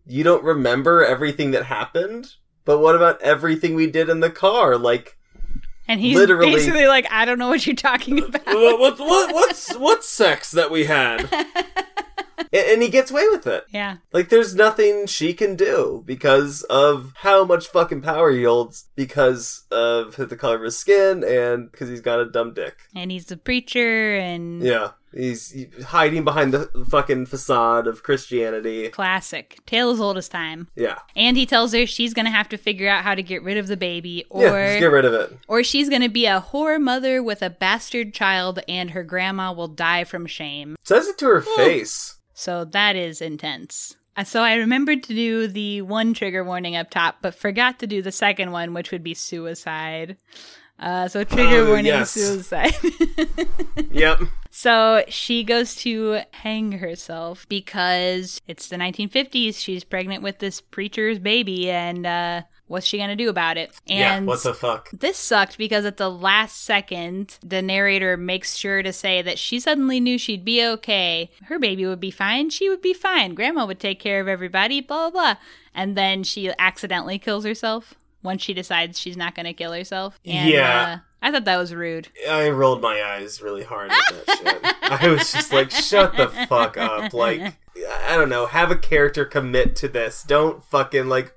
[0.05, 2.33] "You don't remember everything that happened."
[2.65, 4.77] But what about everything we did in the car?
[4.77, 5.17] Like,
[5.87, 8.45] And he's Literally- basically like, I don't know what you're talking about.
[8.45, 11.29] what, what, what, what's what sex that we had?
[12.53, 13.65] and, he gets away with it.
[13.71, 13.97] yeah.
[14.13, 19.63] Like, there's nothing she can do because of how much fucking power he holds because
[19.71, 22.77] of the color of his skin and because he's got a dumb dick.
[22.95, 24.91] And he's a preacher and Yeah.
[25.15, 28.89] He's hiding behind the fucking facade of Christianity.
[28.89, 29.57] classic.
[29.65, 30.67] Tale as old as time.
[30.75, 30.99] Yeah.
[31.15, 33.67] And he tells her she's gonna have to figure out how to get rid of
[33.67, 35.35] the baby or yeah, get rid of it.
[35.47, 39.69] or she's gonna be a whore mother with a bastard child and her grandma will
[39.69, 40.75] die from shame.
[40.83, 42.16] Says it to her face.
[42.39, 43.95] So that is intense.
[44.15, 47.87] Uh, So I remembered to do the one trigger warning up top, but forgot to
[47.87, 50.17] do the second one, which would be suicide.
[50.79, 52.11] Uh, so trigger Oh, warning yes.
[52.11, 52.75] suicide.
[53.91, 54.19] Yep.
[54.51, 59.55] so she goes to hang herself because it's the 1950s.
[59.59, 63.71] She's pregnant with this preacher's baby, and uh, what's she gonna do about it?
[63.85, 64.15] yeah.
[64.15, 64.89] And What the fuck?
[64.91, 69.59] this sucked because at the last second, the narrator makes sure to say that she
[69.59, 71.31] suddenly knew she'd be okay.
[71.45, 72.49] Her baby would be fine.
[72.49, 73.33] She would be fine.
[73.35, 75.35] Grandma would take care of everybody, blah, blah, blah.
[75.73, 77.93] And then she accidentally kills herself
[78.23, 80.19] once she decides she's not to kill herself.
[80.25, 80.81] And, Yeah.
[80.81, 82.09] Uh, I thought that was rude.
[82.29, 84.75] I rolled my eyes really hard at that shit.
[85.01, 87.11] I was just like, shut the fuck up.
[87.13, 87.41] Like,
[88.03, 90.23] I don't know, have a character commit to this.
[90.27, 91.33] Don't fucking like,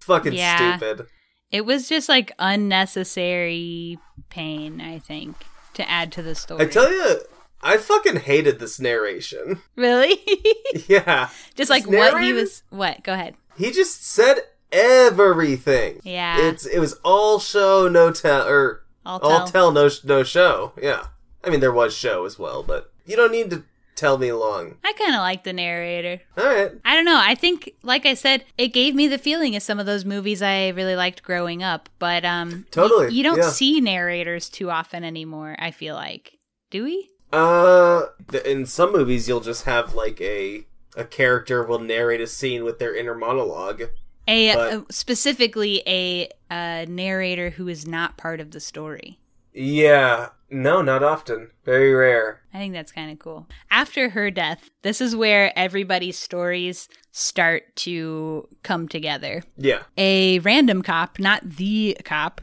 [0.00, 0.76] Fucking Yeah.
[0.76, 1.06] stupid.
[1.50, 3.98] It was just like unnecessary
[4.30, 5.36] pain, I think,
[5.74, 6.62] to add to the story.
[6.64, 7.20] I tell you,
[7.62, 9.60] I fucking hated this narration.
[9.76, 10.18] Really?
[10.88, 11.28] Yeah.
[11.54, 12.62] just like This what he was.
[12.70, 13.02] What?
[13.04, 13.34] Go ahead.
[13.56, 14.38] He just said
[14.72, 16.00] everything.
[16.02, 16.38] Yeah.
[16.48, 19.46] It's it was all show, no tell, or All all tell.
[19.48, 20.72] tell, no no show.
[20.80, 21.06] Yeah.
[21.44, 23.64] I mean, there was show as well, but you don't need to
[23.96, 24.76] tell me long.
[24.84, 26.22] I kind of like the narrator.
[26.36, 26.72] All right.
[26.84, 27.20] I don't know.
[27.22, 30.42] I think, like I said, it gave me the feeling of some of those movies
[30.42, 31.88] I really liked growing up.
[31.98, 33.48] But um, Totally, y- you, don't yeah.
[33.50, 35.56] see narrators too often anymore.
[35.58, 36.38] I feel like,
[36.70, 37.10] do we?
[37.32, 38.06] Uh,
[38.44, 40.66] in some movies, you'll just have like a
[40.96, 43.82] a character will narrate a scene with their inner monologue.
[44.28, 49.18] A But- uh, specifically a, uh narrator who is not part of the story.
[49.52, 51.50] Yeah, no, not often.
[51.64, 52.40] Very rare.
[52.54, 53.46] I think that's kind of cool.
[53.70, 59.42] After her death, this is where everybody's stories start to come together.
[59.56, 59.82] Yeah.
[59.98, 62.40] A random cop, not the cop,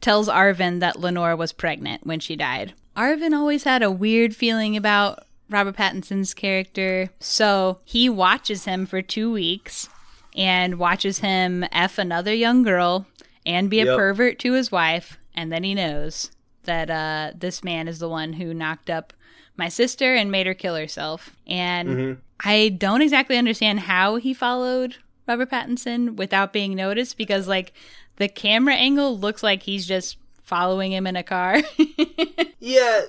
[0.00, 2.74] tells Arvin that Lenore was pregnant when she died.
[2.96, 9.00] Arvin always had a weird feeling about Robert Pattinson's character, so he watches him for
[9.02, 9.88] two weeks
[10.36, 13.06] and watches him F another young girl
[13.46, 13.96] and be a Yep.
[13.96, 16.30] pervert to his wife, and then he knows
[16.66, 19.12] that uh, this man is the one who knocked up
[19.56, 21.34] my sister and made her kill herself.
[21.46, 22.16] And Mhm.
[22.44, 24.96] I don't exactly understand how he followed
[25.26, 27.72] Robert Pattinson without being noticed because, like,
[28.16, 31.58] the camera angle looks like he's just following him in a car
[32.60, 33.02] Yeah.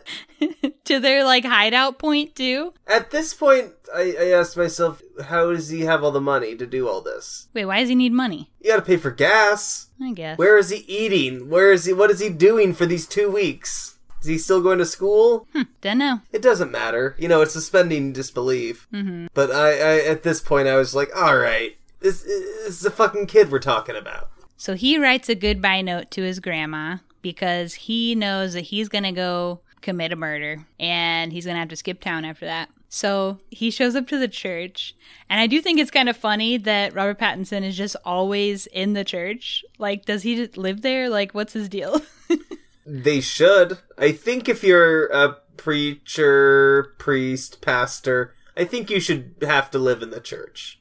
[0.86, 2.74] to their like hideout point too.
[2.86, 6.66] At this point, I, I asked myself, how does he have all the money to
[6.68, 7.48] do all this?
[7.54, 8.52] Wait, why does he need money?
[8.62, 9.88] You gotta pay for gas.
[10.02, 10.38] I guess.
[10.38, 11.50] Where is he eating?
[11.50, 11.94] Where is he?
[11.94, 13.98] What is he doing for these two weeks?
[14.22, 15.48] Is he still going to school?
[15.82, 16.22] Don't know.
[16.32, 17.16] It doesn't matter.
[17.20, 18.88] You know, it's suspending disbelief.
[18.92, 19.28] Mhm.
[19.34, 22.92] But I, I, at this point, I was like, all right, this, this is a
[22.92, 24.30] fucking kid we're talking about.
[24.58, 26.98] So he writes a goodbye note to his grandma
[27.32, 31.60] because he knows that he's going to go commit a murder and he's going to
[31.60, 32.70] have to skip town after that.
[32.90, 34.96] So he shows up to the church.
[35.30, 38.94] And I do think it's kind of funny that Robert Pattinson is just always in
[38.94, 39.66] the church.
[39.78, 41.10] Like, does he just live there?
[41.10, 42.02] Like, what's his deal?
[42.90, 43.80] They should.
[43.98, 50.02] I think if you're a preacher, priest, pastor, I think you should have to live
[50.02, 50.80] in the church.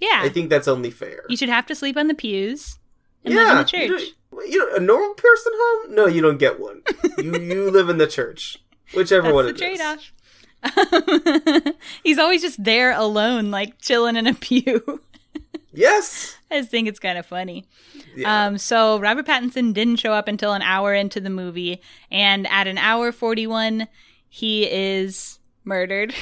[0.00, 0.20] yeah.
[0.24, 1.22] I think that's only fair.
[1.28, 2.78] you should have to sleep on the pews
[3.24, 4.02] and live in the church.
[4.46, 5.94] You know, a normal person home?
[5.94, 6.82] No, you don't get one.
[7.18, 8.58] you you live in the church,
[8.94, 9.78] whichever one That's it the is.
[9.78, 11.74] trade off.
[12.02, 15.00] He's always just there alone, like chilling in a pew.
[15.70, 16.36] Yes.
[16.50, 17.64] I just think it's kind of funny.
[18.16, 18.46] Yeah.
[18.46, 21.80] Um, so Robert Pattinson didn't show up until an hour into the movie,
[22.10, 23.86] and at an hour forty-one,
[24.28, 26.14] he is murdered.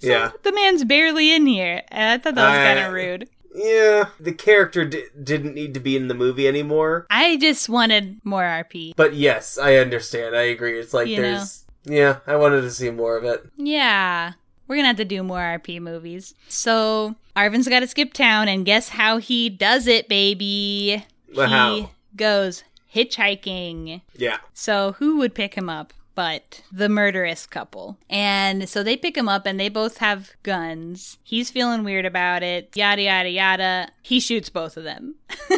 [0.00, 0.30] yeah.
[0.44, 3.28] the man's barely in here, I thought that was kind of rude.
[3.54, 4.08] Yeah.
[4.20, 7.06] The character di- didn't need to be in the movie anymore.
[7.10, 8.94] I just wanted more RP.
[8.96, 10.36] But yes, I understand.
[10.36, 10.78] I agree.
[10.78, 11.22] It's like You know.
[11.22, 11.64] there's.
[11.84, 13.46] Yeah, I wanted to see more of it.
[13.56, 14.32] Yeah.
[14.66, 16.34] We're gonna have to do more RP movies.
[16.48, 21.06] So Arvin's got to skip town, and guess how he does it, baby?
[21.34, 21.90] Well, he how?
[22.16, 24.02] goes hitchhiking.
[24.14, 24.38] Yeah.
[24.52, 25.92] So who would pick him up?
[26.18, 27.96] But the murderous couple.
[28.10, 31.16] And so they pick him up and they both have guns.
[31.22, 32.70] He's feeling weird about it.
[32.74, 33.90] Yada, yada, yada.
[34.02, 35.14] He shoots both of them.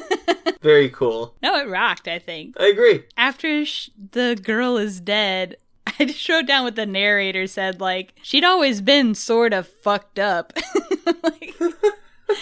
[0.61, 1.35] Very cool.
[1.43, 2.61] No, it rocked, I think.
[2.61, 3.05] I agree.
[3.17, 5.57] After sh- the girl is dead,
[5.99, 7.81] I just wrote down what the narrator said.
[7.81, 10.53] Like, she'd always been sort of fucked up.
[11.07, 11.59] like,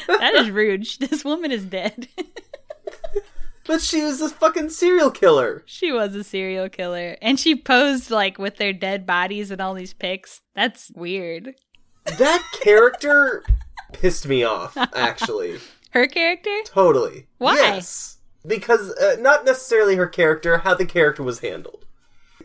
[0.09, 0.89] that is rude.
[0.99, 2.09] This woman is dead.
[3.69, 5.63] But she was a fucking serial killer.
[5.67, 7.17] She was a serial killer.
[7.23, 10.41] And she posed like with their dead bodies and all these pics.
[10.57, 11.55] That's weird.
[12.19, 13.45] That character
[13.93, 15.59] pissed me off, actually.
[15.91, 16.51] Her character?
[16.65, 17.27] Totally.
[17.39, 17.55] Why?
[17.55, 18.17] Yes.
[18.47, 21.85] Because, uh, not necessarily her character, how the character was handled.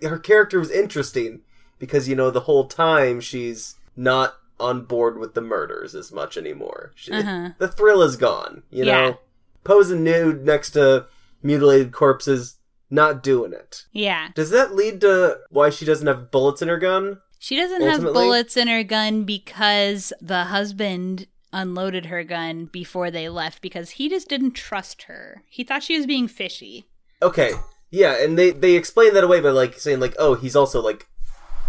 [0.01, 1.41] Her character was interesting
[1.80, 6.36] because, you know, the whole time she's not on board with the murders as much
[6.38, 6.91] anymore.
[6.95, 7.49] She, Uh-huh.
[7.57, 9.01] The thrill is gone, you Yeah.
[9.09, 9.19] know?
[9.64, 11.07] Posing nude next to
[11.41, 12.57] mutilated corpses,
[12.89, 13.86] not doing it.
[13.91, 14.30] Yeah.
[14.36, 17.20] Does that lead to why she doesn't have bullets in her gun?
[17.39, 23.30] She doesn't have bullets in her gun because the husband unloaded her gun before they
[23.30, 25.43] left because he just didn't trust her.
[25.49, 26.86] He thought she was being fishy.
[27.22, 27.53] Okay,
[27.91, 31.07] yeah, and they they explain that away by like saying like, oh, he's also like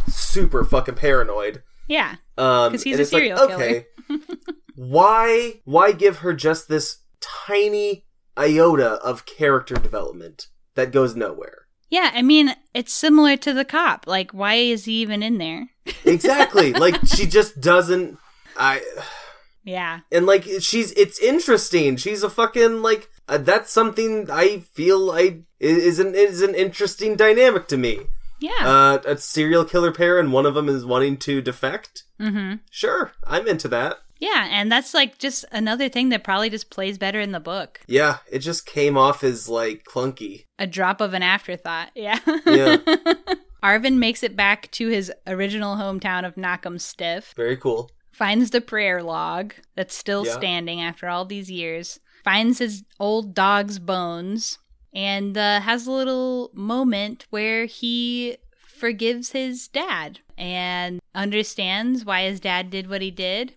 [0.08, 1.62] super fucking paranoid.
[1.88, 2.16] Yeah.
[2.38, 3.54] Um cuz he's a it's like, serial killer.
[3.54, 3.86] okay,
[4.74, 6.98] why why give her just this
[7.46, 8.04] tiny
[8.36, 11.66] iota of character development that goes nowhere?
[11.90, 14.06] Yeah, I mean, it's similar to the cop.
[14.06, 15.68] Like, why is he even in there?
[16.04, 18.18] Exactly, like she just doesn't.
[18.56, 18.82] I
[19.64, 20.00] Yeah.
[20.12, 21.96] and like she's it's interesting.
[21.96, 27.16] She's a fucking like uh, that's something I feel I is an is an interesting
[27.16, 28.00] dynamic to me.
[28.40, 28.50] Yeah.
[28.60, 32.04] Uh, a serial killer pair, and one of them is wanting to defect.
[32.20, 32.56] mm-hmm.
[32.70, 33.98] Sure, I'm into that.
[34.20, 37.80] Yeah, and that's like just another thing that probably just plays better in the book.
[37.86, 40.44] Yeah, it just came off as like clunky.
[40.58, 41.90] A drop of an afterthought.
[41.94, 42.18] Yeah.
[42.46, 42.76] Yeah.
[43.62, 47.90] Arvin makes it back to his original hometown of Knockemstiff, Very cool.
[48.12, 50.34] finds the prayer log that's still Yeah.
[50.36, 54.58] standing after all these years, finds his old dog's bones,
[54.92, 62.40] and uh, has a little moment where he forgives his dad and understands why his
[62.40, 63.54] dad did what he did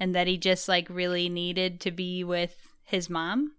[0.00, 3.52] and that he just like really needed to be with his mom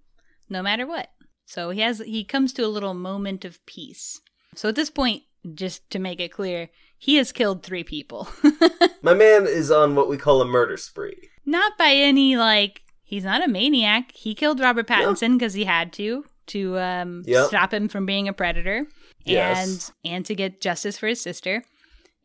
[0.50, 1.10] no matter what.
[1.46, 4.20] So he has he comes to a little moment of peace.
[4.56, 5.24] So at this point,
[5.54, 8.28] just to make it clear, he has killed 3 people.
[9.02, 11.30] My man is on what we call a murder spree.
[11.46, 14.12] not by any like he's not a maniac.
[14.14, 17.48] He killed Robert Pattinson because he had to to um, Yep.
[17.48, 18.88] stop him from being a predator
[19.26, 19.92] Yes.
[20.04, 21.64] and and to get justice for his sister.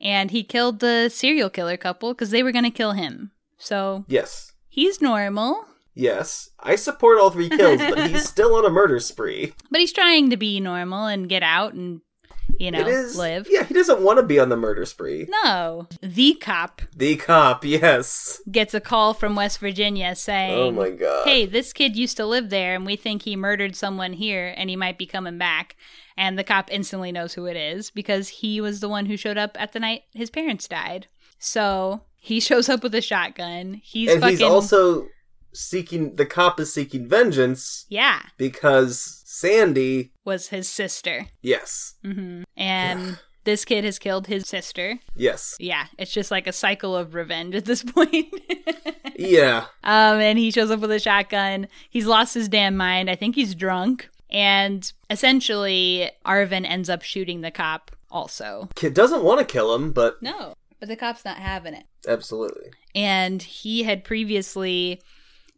[0.01, 3.31] And he killed the serial killer couple because they were going to kill him.
[3.59, 4.53] So Yes.
[4.69, 6.51] he's normal, Yes.
[6.59, 9.53] I support all three kills, but he's still on a murder spree.
[9.71, 12.01] but he's trying to be normal and get out and
[12.59, 13.47] you know it is live.
[13.51, 15.27] Yeah, he doesn't want to be on the murder spree.
[15.45, 18.41] No, the cop The cop, yes.
[18.51, 21.25] gets a call from West Virginia saying, Oh my god.
[21.27, 24.69] hey, this kid used to live there and we think he murdered someone here and
[24.71, 25.77] he might be coming back.
[26.17, 29.39] And the cop instantly knows who it is because he was the one who showed
[29.39, 31.07] up at the night his parents died.
[31.39, 33.81] So he shows up with a shotgun.
[33.85, 34.39] He's and fucking.
[34.39, 35.07] he's also
[35.53, 41.27] seeking the cop is seeking vengeance yeah, because Sandy, was his sister.
[41.43, 41.95] yes.
[42.03, 44.99] hmm And this kid has killed his sister.
[45.15, 45.55] Yes.
[45.61, 48.33] Yeah, it's just like a cycle of revenge at this point.
[49.17, 49.67] Yeah.
[49.85, 51.69] Um, and he shows up with a shotgun.
[51.91, 53.11] He's lost his damn mind.
[53.11, 54.09] I think he's drunk.
[54.31, 58.69] And essentially, Arvin ends up shooting the cop also.
[58.75, 60.55] Kid doesn't want to kill him, but No,
[60.85, 61.87] but the cop's not having it.
[62.07, 62.71] absolutely.
[62.95, 65.01] And he had previously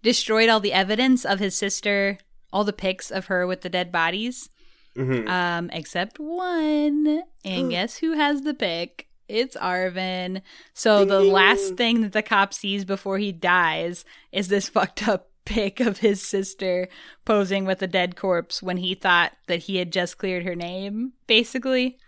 [0.01, 2.19] destroyed all the evidence of his sister,
[2.53, 4.49] all the pics of her with the dead bodies,
[4.95, 7.25] hmm um, except one.
[7.45, 9.09] And guess who has the pic?
[9.29, 10.43] It's Arvin.
[10.75, 15.09] So Ding, the last thing that the cop sees before he dies is this fucked
[15.09, 16.89] up pic of his sister
[17.25, 21.15] posing with a dead corpse when he thought that he had just cleared her name,
[21.27, 21.99] basically.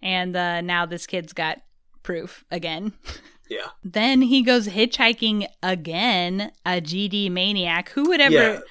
[0.00, 1.60] And uh, now this kid's got
[2.02, 2.92] proof again.
[3.50, 3.66] Yeah.
[3.84, 7.90] Then he goes hitchhiking again, a GD maniac.
[7.90, 8.62] Who would ever.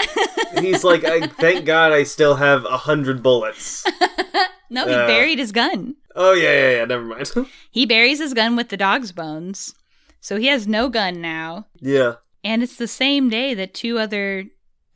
[0.00, 0.60] Yeah.
[0.62, 3.84] He's like, I thank God I still have a hundred bullets.
[4.72, 5.06] No, he Uh.
[5.06, 5.96] buried his gun.
[6.16, 6.84] Oh yeah, yeah, yeah.
[6.86, 7.30] Never mind.
[7.72, 9.74] He buries his gun with the dog's bones.
[10.22, 11.66] So he has no gun now.
[11.80, 12.14] yeah.
[12.44, 14.44] And it's the same day that two other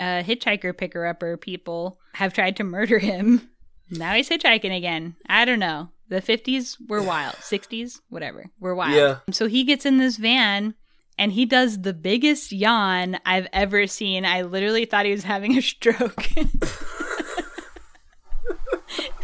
[0.01, 3.51] uh, hitchhiker picker upper people have tried to murder him.
[3.91, 5.17] Now he's hitchhiking again.
[5.29, 5.91] I don't know.
[6.09, 7.35] The 50s were wild.
[7.41, 8.95] 60s, whatever, were wild.
[8.95, 9.17] Yeah.
[9.31, 10.75] So he gets in this van
[11.19, 14.25] and he does the biggest yawn I've ever seen.
[14.27, 16.23] I literally thought he was having a stroke.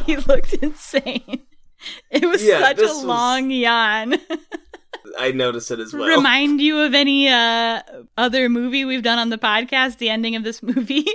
[0.06, 1.40] he looked insane.
[2.10, 4.16] It was Yeah, such a was- long yawn.
[5.18, 6.06] I noticed it as well.
[6.08, 7.82] Remind you of any uh,
[8.16, 11.06] other movie we've done on the podcast, the ending of this movie,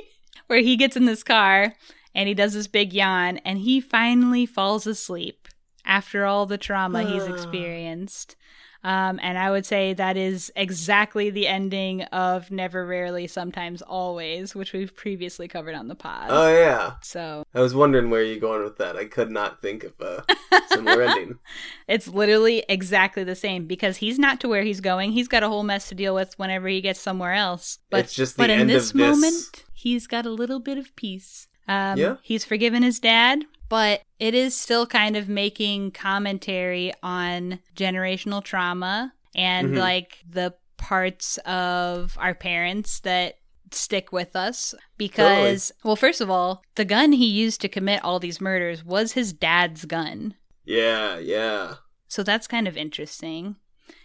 [0.48, 1.74] where he gets in this car
[2.14, 5.48] and he does this big yawn and he finally falls asleep
[5.86, 8.36] after all the trauma he's experienced.
[8.84, 14.54] Um, and I would say that is exactly the ending of Never Rarely, Sometimes Always,
[14.54, 16.28] which we've previously covered on the pod.
[16.30, 16.94] Oh yeah.
[17.02, 18.96] so I was wondering where you're going with that.
[18.96, 20.24] I could not think of a
[20.68, 21.40] similar ending.
[21.88, 25.14] It's literally exactly the same because he's not to where he's going.
[25.14, 27.80] He's got a whole mess to deal with whenever he gets somewhere else.
[27.90, 30.78] But It's just the but in this of this- moment, he's got a little bit
[30.78, 31.48] of peace.
[31.68, 32.18] Um, Yeah.
[32.22, 39.14] he's forgiven his dad, but it is still kind of making commentary on generational trauma
[39.36, 39.78] and Mhm.
[39.80, 43.40] like the parts of our parents that
[43.72, 48.20] stick with us because well first of all the gun he used to commit all
[48.20, 51.76] these murders was his dad's gun Yeah, yeah.
[52.08, 53.56] so that's kind of interesting.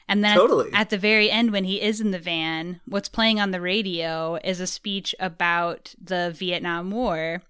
[0.09, 0.71] And then Totally.
[0.73, 4.41] at the very end, when he is in the van, what's playing on the radio
[4.43, 7.43] is a speech about the Vietnam War,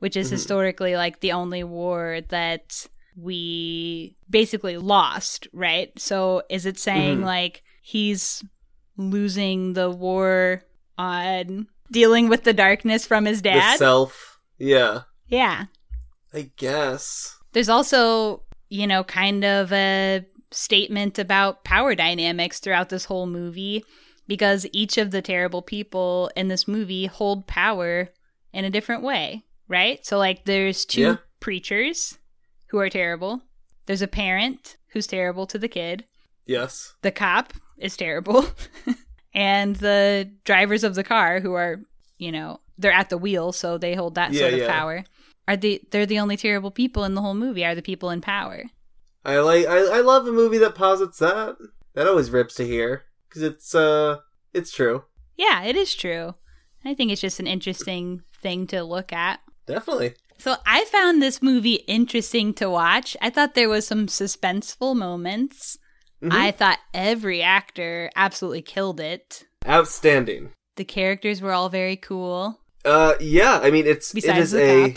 [0.00, 0.32] which is Mhm.
[0.32, 2.86] historically like the only war that
[3.16, 5.90] we basically lost, right?
[5.98, 7.24] So is it saying Mhm.
[7.24, 8.42] like he's
[8.96, 10.62] losing the war
[10.98, 13.78] on dealing with the darkness from his The dad?
[13.78, 14.38] self.
[14.58, 15.02] Yeah.
[15.28, 15.64] yeah.
[16.32, 17.36] I guess.
[17.52, 23.84] There's also, you know, kind of a statement about power dynamics throughout this whole movie
[24.28, 28.10] because each of the terrible people in this movie hold power
[28.52, 30.04] in a different way, right?
[30.04, 31.16] So, like, there's two Yeah.
[31.40, 32.18] preachers
[32.68, 33.40] who are terrible,
[33.86, 36.04] there's a parent who's terrible to the kid,
[36.44, 36.94] Yes.
[37.02, 38.44] the cop is terrible,
[39.34, 41.80] and the drivers of the car who are,
[42.18, 44.66] you know, they're at the wheel, so they hold that Yeah, sort of yeah.
[44.78, 45.04] power.
[45.48, 45.80] Are they?
[45.90, 47.64] They're the only terrible people in the whole movie.
[47.64, 48.64] Are the people in power?
[49.24, 51.56] I like I, I love a movie that posits that.
[51.94, 54.18] That always rips to hear cuz it's uh
[54.54, 55.04] it's true.
[55.36, 56.34] Yeah, it is true.
[56.84, 59.40] I think it's just an interesting thing to look at.
[59.66, 60.14] Definitely.
[60.38, 63.16] So I found this movie interesting to watch.
[63.20, 65.76] I thought there was some suspenseful moments.
[66.22, 66.32] Mhm.
[66.32, 69.44] I thought every actor absolutely killed it.
[69.68, 70.52] Outstanding.
[70.76, 72.60] The characters were all very cool.
[72.84, 74.96] Uh yeah, I mean it's it Besides is the a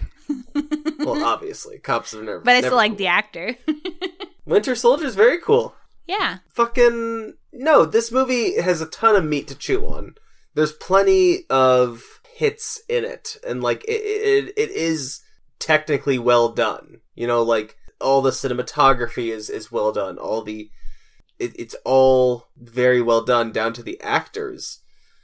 [1.06, 2.98] well obviously cops are never But I still like cool.
[2.98, 3.56] the actor.
[4.46, 5.76] Winter Soldier's very cool.
[6.08, 6.38] yeah.
[6.54, 10.16] Fucking no, this movie has a ton of meat to chew on.
[10.56, 15.22] There's plenty of hits in it, and like it, it, it is
[15.60, 17.02] technically well done.
[17.16, 20.18] You know, like all the cinematography is is well done.
[20.18, 20.70] All the
[21.40, 24.80] it, it's all very well done down to the actors.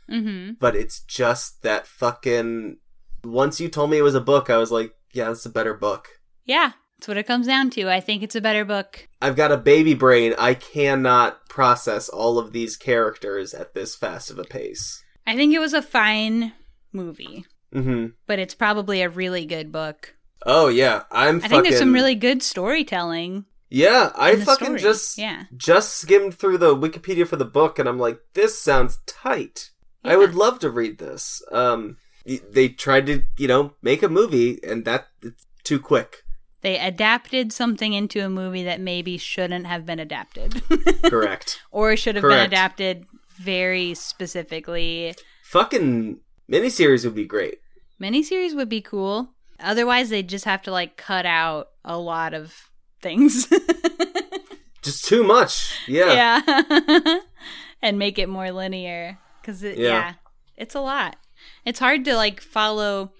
[0.09, 0.53] Mm-hmm.
[0.59, 2.77] But it's just that fucking.
[3.23, 5.73] Once you told me it was a book, I was like, yeah, it's a better
[5.73, 6.19] book.
[6.45, 6.71] Yeah.
[6.97, 7.89] That's what it comes down to.
[7.89, 9.07] I think it's a better book.
[9.21, 10.35] I've got a baby brain.
[10.37, 15.01] I cannot process all of these characters at this fast of a pace.
[15.25, 16.51] I think it was a fine
[16.91, 18.07] movie, Mm-hmm.
[18.27, 20.15] but it's probably a really good book.
[20.45, 21.37] Oh yeah, I'm.
[21.37, 23.45] I fucking, think there's some really good storytelling.
[23.69, 24.79] Yeah, I fucking story.
[24.79, 25.43] just Yeah.
[25.55, 29.69] just skimmed through the Wikipedia for the book, and I'm like, this sounds tight.
[30.03, 31.43] I would love to read this.
[31.51, 36.23] Um, they tried to, you know, make a movie, and that it's too quick.
[36.61, 40.61] They adapted something into a movie that maybe shouldn't have been adapted.
[41.03, 41.59] Correct.
[41.71, 43.05] or should have been adapted
[43.37, 45.13] very specifically.
[45.43, 46.19] Fucking
[46.49, 47.59] miniseries would be great.
[48.01, 49.29] Miniseries would be cool.
[49.59, 52.69] Otherwise, they'd just have to like cut out a lot of
[53.01, 53.47] things.
[54.81, 55.77] Just too much.
[55.87, 56.41] Yeah.
[56.47, 57.19] yeah.
[57.81, 59.17] and make it more linear.
[59.41, 59.87] Because, it, Yeah.
[59.87, 60.13] yeah,
[60.55, 61.17] it's a lot.
[61.65, 63.11] It's hard to like follow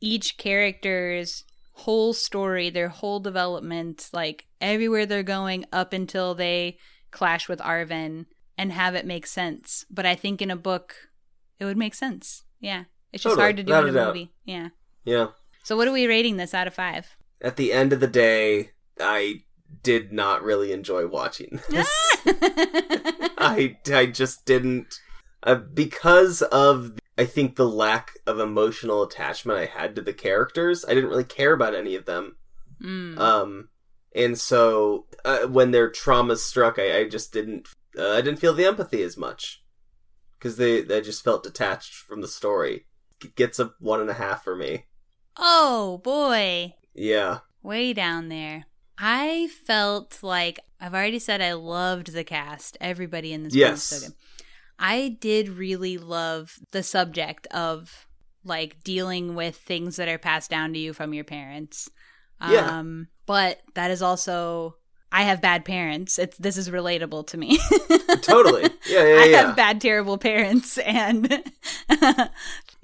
[0.00, 6.78] each character's whole story, their whole development, like everywhere they're going up until they
[7.10, 8.26] clash with Arvin
[8.56, 9.84] and have it make sense.
[9.90, 10.94] But I think in a book,
[11.62, 12.42] it would make sense.
[12.60, 12.84] Yeah.
[13.12, 13.44] It's just Totally.
[13.44, 14.14] hard to do Without in a a doubt.
[14.14, 14.32] movie.
[14.44, 14.68] Yeah.
[15.04, 15.26] Yeah.
[15.62, 17.16] So, what are we rating this out of five?
[17.40, 19.42] At the end of the day, I
[19.84, 21.88] did not really enjoy watching this.
[23.38, 24.98] I, I just didn't
[25.44, 30.84] uh, because of I think the lack of emotional attachment I had to the characters.
[30.84, 32.36] I didn't really care about any of them.
[32.82, 33.18] Mm.
[33.18, 33.68] Um,
[34.16, 38.54] and so uh, when their trauma struck, I, I just didn't uh, I didn't feel
[38.54, 39.61] the empathy as much
[40.42, 42.86] because they they just felt detached from the story.
[43.24, 44.86] It gets a one and a half for me.
[45.36, 46.74] oh, boy.
[46.94, 48.64] Yeah, Way down there.
[48.98, 52.76] I felt like I've already said I loved the cast.
[52.80, 53.92] Everybody in this Yes.
[53.92, 54.16] movie so good.
[54.78, 58.06] I did really love the subject of
[58.44, 61.88] like dealing with things that are passed down to you from your parents.
[62.40, 62.78] Yeah.
[62.78, 64.76] Um, but that is also
[65.12, 66.18] I have bad parents.
[66.18, 67.58] It's this is relatable to me.
[68.22, 68.62] Totally.
[68.86, 69.46] Yeah, yeah, I yeah.
[69.46, 71.42] have bad, terrible parents and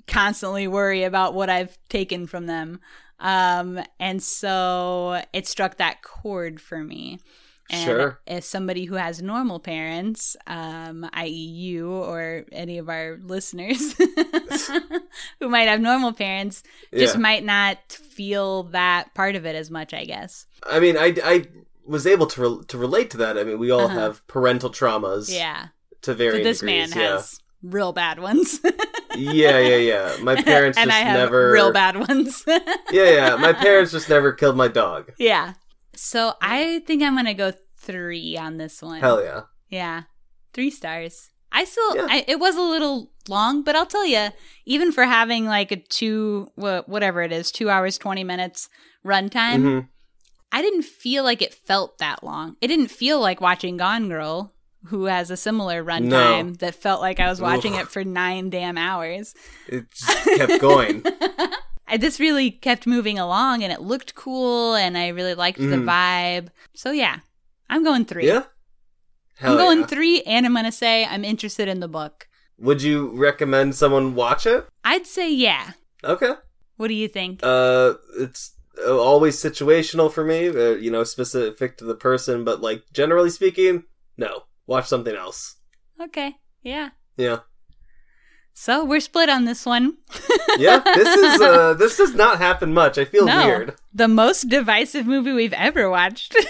[0.06, 2.80] constantly worry about what I've taken from them.
[3.20, 7.18] Um, and so it struck that chord for me.
[7.70, 8.20] And Sure.
[8.26, 13.94] as somebody who has normal parents, um, i.e., you or any of our listeners
[15.38, 16.62] who might have normal parents,
[16.94, 17.20] just Yeah.
[17.20, 20.46] might not feel that part of it as much, I guess.
[20.66, 21.44] I mean, I, I
[21.88, 23.38] was able to re- to relate to that.
[23.38, 23.98] I mean, we all Uh-huh.
[23.98, 25.32] have parental traumas.
[25.32, 25.68] Yeah.
[26.02, 26.94] To varying this degrees.
[26.94, 28.60] man has real bad ones.
[29.16, 29.58] yeah.
[29.58, 30.16] yeah, yeah, yeah.
[30.22, 32.44] My parents and just I have never real bad ones.
[32.92, 33.36] Yeah, yeah.
[33.36, 35.12] My parents just never killed my dog.
[35.18, 35.54] yeah.
[35.96, 39.00] So I think I'm gonna go three on this one.
[39.00, 39.42] Hell yeah.
[39.68, 40.02] Yeah,
[40.54, 41.30] three stars.
[41.50, 44.28] I still, I, it was a little long, but I'll tell you,
[44.66, 48.68] even for having like a two, wha- whatever it is, two hours twenty minutes
[49.04, 49.88] runtime, Mhm.
[50.50, 52.56] I didn't feel like it felt that long.
[52.60, 54.54] It didn't feel like watching Gone Girl,
[54.86, 58.78] who has a similar runtime that felt like I was watching it for nine damn
[58.78, 59.34] hours.
[59.68, 61.02] It just kept going.
[61.90, 65.64] I, this really kept moving along and it looked cool and I really liked the
[65.64, 65.84] Mhm.
[65.84, 66.48] vibe.
[66.74, 67.18] So yeah,
[67.70, 68.26] I'm going three.
[68.26, 68.44] Yeah.
[69.36, 69.86] Hell I'm going yeah.
[69.86, 72.28] three and I'm going to say I'm interested in the book.
[72.58, 74.66] Would you recommend someone watch it?
[74.84, 75.72] I'd say yeah.
[76.04, 76.32] Okay.
[76.76, 77.40] What do you think?
[77.42, 78.52] Uh, it's
[78.86, 80.48] always situational for me.
[80.48, 83.84] Uh, you know, specific to the person, but like generally speaking,
[84.16, 84.44] no.
[84.66, 85.56] Watch something else.
[86.00, 86.34] okay.
[86.62, 86.90] Yeah.
[87.16, 87.38] Yeah.
[88.52, 89.96] So we're split on this one.
[90.58, 90.80] Yeah.
[90.80, 92.98] This is uh, this does not happen much.
[92.98, 93.74] I feel no, weird.
[93.94, 96.34] The most divisive movie we've ever watched.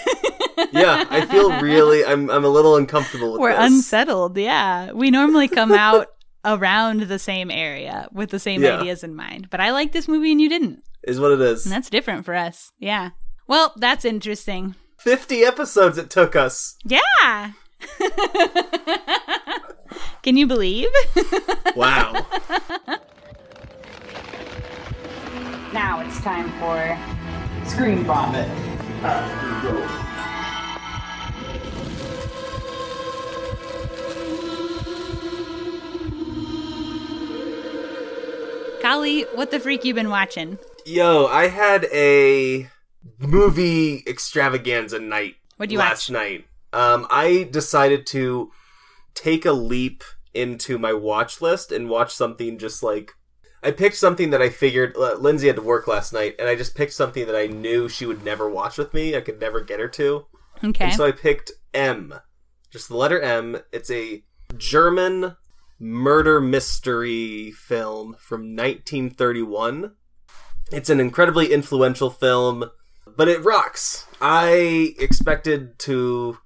[0.73, 2.03] Yeah, I feel really.
[2.03, 3.71] I'm I'm a little uncomfortable with we're this.
[3.71, 4.37] unsettled.
[4.37, 4.91] Yeah.
[4.91, 6.07] We normally come out
[6.45, 8.79] around the same area with the same Yeah.
[8.79, 9.49] ideas in mind.
[9.49, 10.83] But I like this movie and you didn't.
[11.03, 11.65] is what it is.
[11.65, 12.71] And that's different for us.
[12.79, 13.11] Yeah.
[13.47, 14.75] Well, that's interesting.
[14.97, 16.75] Fifty episodes it took us.
[16.85, 17.51] Yeah.
[20.23, 20.89] Can you believe?
[21.75, 22.25] Wow.
[25.71, 26.97] now it's time for
[27.69, 28.49] Screen Vomit.
[38.81, 40.57] Kali, what the freak you been watching?
[40.85, 42.69] Yo, I had a
[43.19, 46.13] movie extravaganza night What'd you last watch?
[46.13, 46.45] night.
[46.71, 48.51] Um, I decided to
[49.13, 50.03] take a leap
[50.33, 53.13] into my watch list and watch something just like
[53.61, 56.55] I picked something that I figured uh, Lindsay had to work last night, and I
[56.55, 59.17] just picked something that I knew she would never watch with me.
[59.17, 60.27] I could never get her to.
[60.63, 60.85] Okay.
[60.85, 62.13] And so I picked M,
[62.71, 63.57] just the letter M.
[63.73, 64.23] It's a
[64.57, 65.35] German
[65.79, 69.93] murder mystery film from 1931.
[70.71, 72.69] It's an incredibly influential film,
[73.07, 74.05] but it rocks.
[74.21, 76.37] I expected to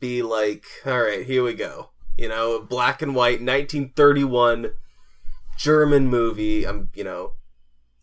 [0.00, 1.90] be like, all right, here we go.
[2.16, 4.72] You know, black and white 1931
[5.56, 6.66] German movie.
[6.66, 7.32] I'm, you know,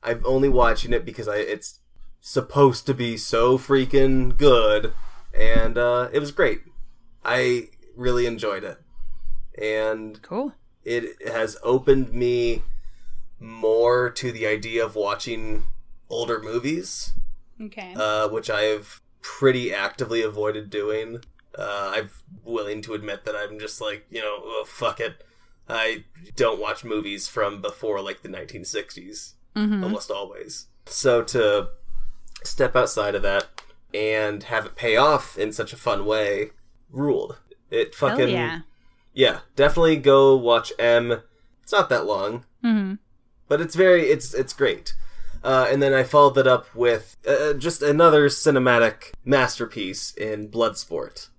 [0.03, 1.79] I've only watching it because I it's
[2.21, 4.93] supposed to be so freaking good
[5.33, 6.61] and uh, it was great.
[7.23, 8.77] I really enjoyed it,
[9.61, 10.53] and cool.
[10.83, 12.63] It has opened me
[13.39, 15.63] more to the idea of watching
[16.09, 17.11] older movies,
[17.61, 17.93] Okay.
[17.95, 21.21] uh, which I've pretty actively avoided doing.
[21.57, 22.09] Uh, I'm
[22.43, 25.23] willing to admit that I'm just like you know, oh, fuck it.
[25.67, 26.05] I
[26.35, 29.83] don't watch movies from before like the 1960s, Mhm.
[29.83, 30.67] almost always.
[30.85, 31.69] So to
[32.43, 33.47] step outside of that
[33.93, 36.51] and have it pay off in such a fun way
[36.89, 37.37] ruled.
[37.69, 38.61] It fucking yeah.
[39.13, 41.21] Yeah, definitely go watch M.
[41.63, 42.95] It's not that long, hmm
[43.47, 44.93] but it's very it's it's great.
[45.43, 51.29] Uh, and then I followed that up with uh, just another cinematic masterpiece in Bloodsport,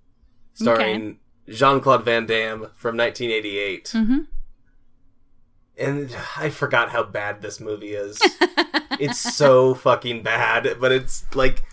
[0.53, 3.89] starring Jean Claude Van Damme from 1988.
[3.89, 4.17] hmm
[5.77, 8.19] And I forgot how bad this movie is.
[8.99, 11.63] it's so fucking bad, but it's like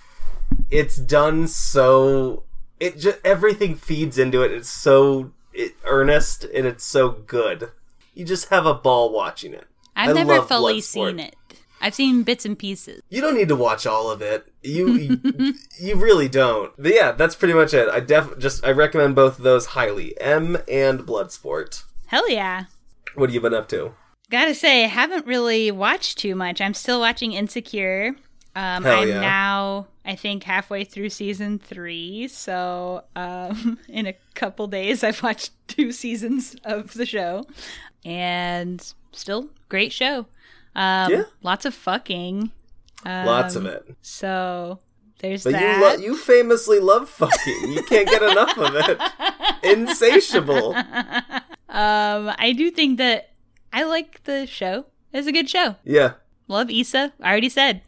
[0.70, 2.45] it's done so
[2.79, 4.53] it just everything feeds into it.
[4.53, 7.70] It's so it, earnest and it's so good.
[8.14, 9.66] You just have a ball watching it.
[9.94, 11.35] I've I never fully seen it.
[11.80, 13.02] I've seen bits and pieces.
[13.09, 14.51] You don't need to watch all of it.
[14.62, 14.89] You
[15.22, 16.72] you, you really don't.
[16.76, 17.89] But yeah, that's pretty much it.
[17.89, 20.18] I def just I recommend both of those highly.
[20.20, 21.85] M and Bloodsport.
[22.06, 22.64] Hell yeah.
[23.14, 23.94] What have you been up to?
[24.30, 26.60] Gotta say, I haven't really watched too much.
[26.60, 28.14] I'm still watching Insecure.
[28.59, 29.20] Um, Hell I'm yeah.
[29.20, 32.26] now, I think, halfway through season three.
[32.28, 37.44] So, um, in a couple days, I've watched two seasons of the show,
[38.05, 40.26] and still great show.
[40.74, 41.22] Um, Yeah.
[41.43, 42.51] lots of fucking.
[43.06, 43.97] Um, Lots of it.
[44.02, 44.80] So
[45.20, 45.80] there's But you that.
[45.98, 47.70] lo- you famously love fucking.
[47.72, 48.98] You can't get enough of it.
[49.62, 50.74] Insatiable.
[51.68, 53.30] um, I do think that
[53.72, 54.86] I like the show.
[55.12, 55.76] It's a good show.
[55.85, 56.14] Yeah.
[56.48, 57.12] Love Issa.
[57.22, 57.82] I already said.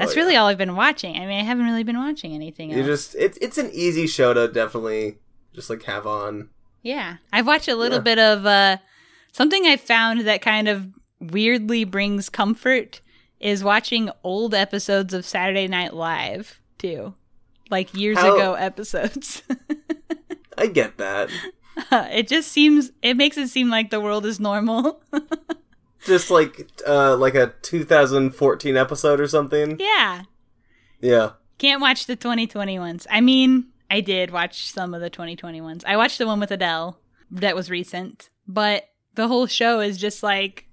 [0.00, 1.14] That's Oh, really all I've been watching.
[1.16, 4.34] I mean, I haven't really been watching anything You just it's it's an easy show
[4.34, 5.18] to definitely
[5.54, 6.48] just like have on.
[6.82, 7.16] Yeah.
[7.32, 8.02] I've watched a little Yeah.
[8.04, 8.76] bit of uh
[9.32, 10.88] something I found that kind of
[11.20, 13.00] weirdly brings comfort
[13.40, 17.14] is watching old episodes of Saturday Night Live too.
[17.70, 19.42] Like years How- ago episodes.
[20.58, 21.30] I get that.
[21.92, 25.02] it just seems it makes it seem like the world is normal.
[26.06, 29.76] Just like uh like a 2014 episode or something.
[29.78, 30.22] yeah.
[31.00, 31.30] Yeah.
[31.58, 33.06] Can't watch the 2020 ones.
[33.10, 35.84] I mean, I did watch some of the 2020 ones.
[35.86, 36.98] I watched the one with Adele
[37.30, 40.66] that was recent, but the whole show is just like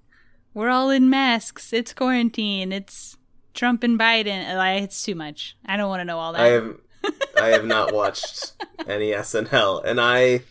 [0.54, 1.72] we're all in masks.
[1.74, 2.72] It's quarantine.
[2.72, 3.18] It's
[3.54, 4.56] Trump and Biden.
[4.56, 5.56] Like, it's too much.
[5.66, 6.42] I don't want to know all that.
[6.42, 6.76] I have
[7.42, 8.54] I have not watched
[8.88, 10.42] any SNL and I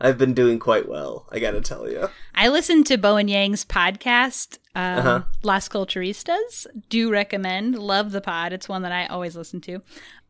[0.00, 2.08] I've been doing quite well, I got to tell you.
[2.34, 5.22] I listened to Bowen Yang's podcast, um, Uh-huh.
[5.42, 6.66] Las Culturistas.
[6.88, 7.76] Do recommend.
[7.78, 8.52] Love the pod.
[8.52, 9.82] It's one that I always listen to.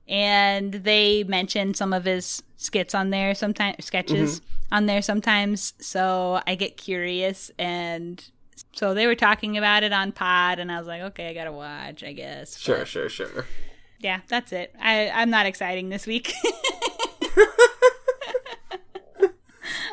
[0.08, 4.74] And they mention some of his skits on there sometimes, sketches Mm-hmm.
[4.74, 5.74] on there sometimes.
[5.80, 7.50] So I get curious.
[7.58, 8.24] And
[8.72, 10.58] so they were talking about it on pod.
[10.60, 12.58] And I was like, okay, I got to watch, I guess.
[12.58, 13.44] Sure, sure, sure.
[13.98, 14.74] yeah, that's it.
[14.80, 16.32] I, I'm not exciting this week.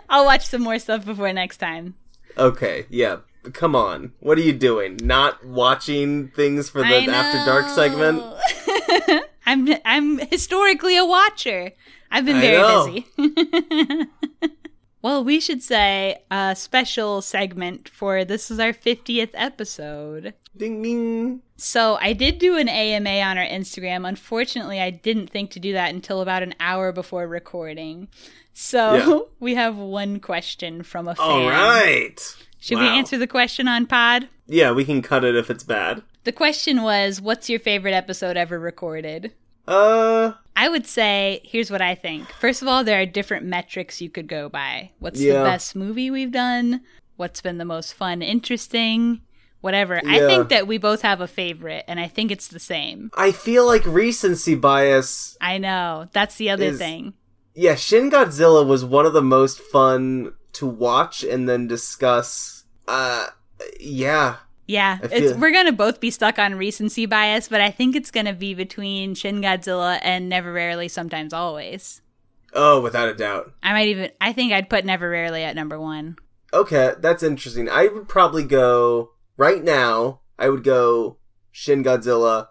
[0.09, 1.95] I'll watch some more stuff before next time.
[2.37, 3.17] Okay, yeah.
[3.53, 4.13] Come on.
[4.19, 4.97] What are you doing?
[5.03, 8.23] Not watching things for the after dark segment?
[9.45, 11.71] I'm I'm historically a watcher.
[12.09, 14.07] I've been very busy.
[15.05, 20.33] well, we should say a special segment for this is our 50th episode.
[20.57, 21.41] Ding ding.
[21.57, 24.07] So I did do an AMA on our Instagram.
[24.07, 28.07] Unfortunately, I didn't think to do that until about an hour before recording.
[28.53, 29.19] So Yeah.
[29.39, 31.23] we have one question from a fan.
[31.23, 32.19] All right.
[32.59, 34.27] Should we answer the question on pod?
[34.47, 36.01] Yeah, we can cut it if it's bad.
[36.23, 39.33] The question was, "What's your favorite episode ever recorded?"
[39.67, 42.29] Uh, I would say, here's what I think.
[42.31, 44.91] First of all, there are different metrics you could go by.
[44.99, 46.81] What's the best movie we've done?
[47.17, 49.21] What's been the most fun, interesting?
[49.61, 49.99] Whatever.
[50.05, 53.09] I think that we both have a favorite, and I think it's the same.
[53.15, 55.35] I feel like recency bias.
[55.41, 56.07] I know.
[56.13, 57.13] That's the other Is- thing.
[57.57, 62.65] Yeah, Shin Godzilla was one of the most fun to watch and then discuss.
[62.87, 63.27] Uh,
[63.79, 64.35] yeah.
[64.67, 64.97] Yeah,
[65.37, 69.13] we're gonna both be stuck on recency bias, but I think it's gonna be between
[69.13, 72.01] Shin Godzilla and Never Rarely, Sometimes Always.
[72.53, 73.53] Oh, without a doubt.
[73.61, 74.11] I might even.
[74.21, 76.15] I think I'd put Never Rarely at number one.
[76.53, 77.69] Okay, that's interesting.
[77.69, 80.21] I would probably go right now.
[80.39, 81.17] I would go
[81.51, 82.47] Shin Godzilla,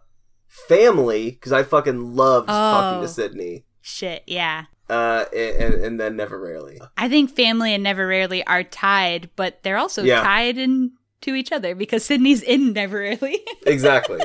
[0.47, 3.03] Family, because I fucking loved talking Oh.
[3.03, 3.65] to Sydney.
[3.81, 4.65] Shit, yeah.
[4.89, 6.79] Uh, and, and then Never Rarely.
[6.97, 10.23] I think Family and Never Rarely are tied, but they're also Yeah.
[10.23, 10.93] tied in
[11.25, 13.41] to each other because Sydney's in Never Rarely.
[13.67, 14.21] Exactly.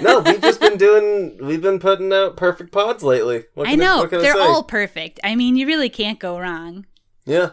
[0.00, 1.38] no, we've just been doing.
[1.40, 3.44] We've been putting out perfect pods lately.
[3.56, 4.40] I know I they're say?
[4.40, 5.20] all perfect.
[5.22, 6.86] I mean, you really can't go wrong.
[7.24, 7.50] Yeah.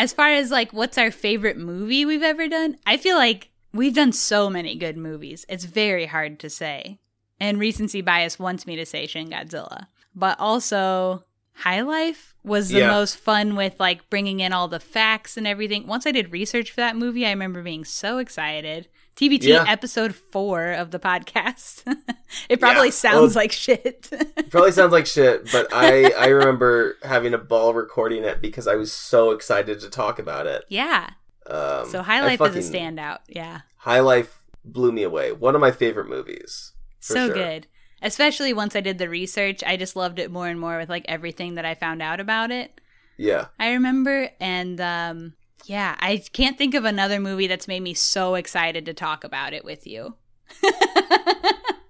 [0.00, 3.94] As far as like what's our favorite movie we've ever done, I feel like we've
[3.94, 5.46] done so many good movies.
[5.48, 6.98] It's very hard to say.
[7.38, 9.86] And recency bias wants me to say Shin Godzilla.
[10.16, 12.90] But also High Life was the Yeah.
[12.90, 15.86] most fun with like bringing in all the facts and everything.
[15.86, 18.88] Once I did research for that movie, I remember being so excited.
[19.16, 19.64] TBT Yeah.
[19.66, 21.82] episode 4 of the podcast.
[22.48, 22.92] it probably Yeah.
[22.92, 24.08] sounds Well- like shit.
[24.50, 28.76] Probably sounds like shit, but I I remember having a ball recording it because I
[28.76, 30.64] was so excited to talk about it.
[30.68, 31.10] yeah.
[31.46, 33.18] Um, So High Life is a standout.
[33.28, 33.60] Yeah.
[33.78, 35.32] High Life blew me away.
[35.32, 36.72] One of my favorite movies.
[37.00, 37.34] for so sure.
[37.34, 37.66] good
[38.02, 41.04] especially once i did the research i just loved it more and more with like
[41.08, 42.80] everything that i found out about it
[43.16, 43.46] Yeah.
[43.58, 45.34] i remember and um
[45.66, 49.52] yeah i can't think of another movie that's made me so excited to talk about
[49.52, 50.14] it with you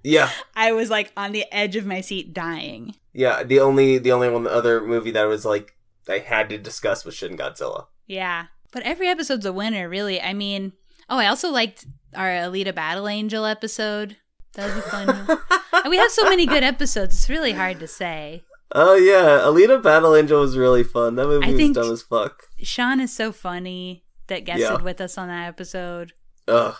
[0.04, 0.30] Yeah.
[0.54, 3.42] i was like on the edge of my seat dying Yeah.
[3.42, 5.74] The only the only one other movie that was like
[6.08, 7.86] I had to discuss was Shin Godzilla.
[8.06, 10.72] yeah but every episode's a winner really i mean
[11.10, 14.16] oh i also liked our alita battle angel episode
[14.54, 15.38] that was a fun
[15.84, 19.82] and we have so many good episodes it's really hard to say Oh yeah, Alita
[19.82, 21.14] Battle Angel was really fun.
[21.14, 22.42] That movie I was dumb as fuck.
[22.62, 24.82] sean is so funny that guested Yeah.
[24.82, 26.12] with us on that episode
[26.46, 26.74] Ugh.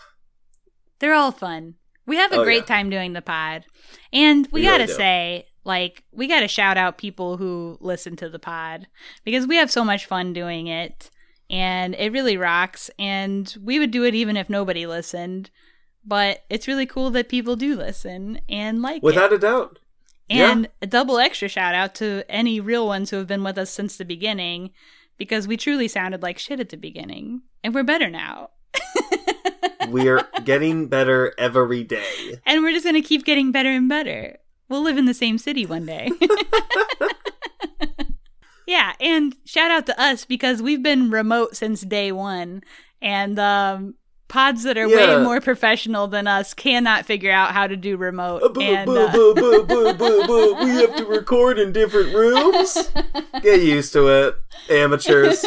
[0.99, 1.75] They're all fun.
[2.05, 2.75] We have a Oh, great yeah.
[2.75, 3.65] time doing the pod.
[4.13, 8.29] And we, We gotta really say, like, we gotta shout out people who listen to
[8.29, 8.87] the pod
[9.23, 11.09] because we have so much fun doing it.
[11.49, 12.91] And it really rocks.
[12.99, 15.49] And we would do it even if nobody listened.
[16.09, 19.03] But it's really cool that people do listen and like it.
[19.03, 19.77] Without a doubt.
[20.27, 20.69] And Yeah.
[20.81, 23.95] a double extra shout out to any real ones who have been with us since
[23.95, 24.71] the beginning
[25.17, 27.43] because we truly sounded like shit at the beginning.
[27.63, 28.49] And we're better now.
[29.89, 32.39] we are getting better every day.
[32.45, 34.37] And we're just going to keep getting better and better.
[34.67, 36.09] We'll live in the same city one day.
[38.67, 42.61] yeah, and shout out to us because we've been remote since day one.
[43.01, 43.95] And um,
[44.29, 45.17] pods that are Yeah.
[45.17, 48.41] way more professional than us cannot figure out how to do remote.
[48.43, 50.53] Uh, boo, and, boo, uh, boo, boo, boo, boo, boo.
[50.63, 52.77] We have to record in different rooms.
[53.41, 54.35] Get used to it,
[54.69, 55.43] amateurs.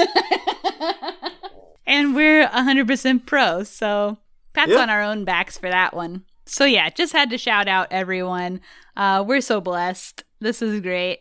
[1.87, 4.19] and we're 100% pro so
[4.53, 4.79] pats Yeah.
[4.79, 8.61] on our own backs for that one so yeah just had to shout out everyone
[8.97, 11.21] uh, we're so blessed this is great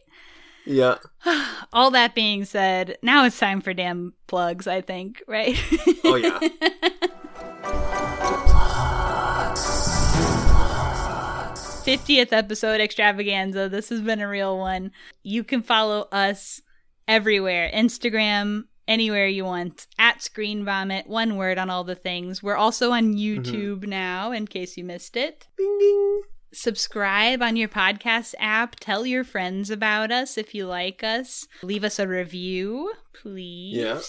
[0.66, 0.98] Yeah.
[1.74, 5.58] all that being said now it's time for damn plugs i think right
[6.04, 6.40] Oh yeah.
[11.92, 13.68] 50th episode extravaganza.
[13.68, 14.92] This has been a real one.
[15.24, 16.62] You can follow us
[17.08, 22.42] everywhere Instagram, anywhere you want, at Screen Vomit, one word on all the things.
[22.42, 23.42] We're also on mm-hmm.
[23.42, 25.48] YouTube now, in case you missed it.
[25.58, 26.22] Bing bing.
[26.54, 28.76] Subscribe on your podcast app.
[28.80, 31.48] Tell your friends about us if you like us.
[31.64, 33.78] Leave us a review, please.
[33.78, 34.00] Yeah.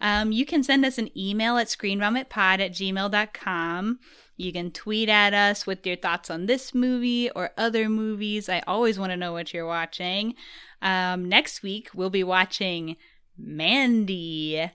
[0.00, 3.98] Um, you can send us an email at screenvomitpod at gmail.com.
[4.36, 8.48] You can tweet at us with your thoughts on this movie or other movies.
[8.50, 10.34] I always want to know what you're watching.
[10.82, 12.96] Um, next week, we'll be watching
[13.38, 14.70] Mandy.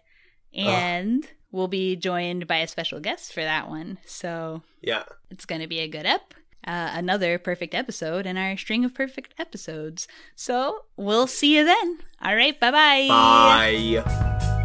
[0.53, 3.99] And we'll be joined by a special guest for that one.
[4.06, 5.03] So Yeah.
[5.30, 6.34] it's going to be a good ep.
[6.65, 10.07] Uh, another perfect episode in our string of perfect episodes.
[10.35, 11.99] So we'll see you then.
[12.22, 12.60] All right.
[12.60, 13.07] Bye-bye.
[13.07, 14.60] Bye.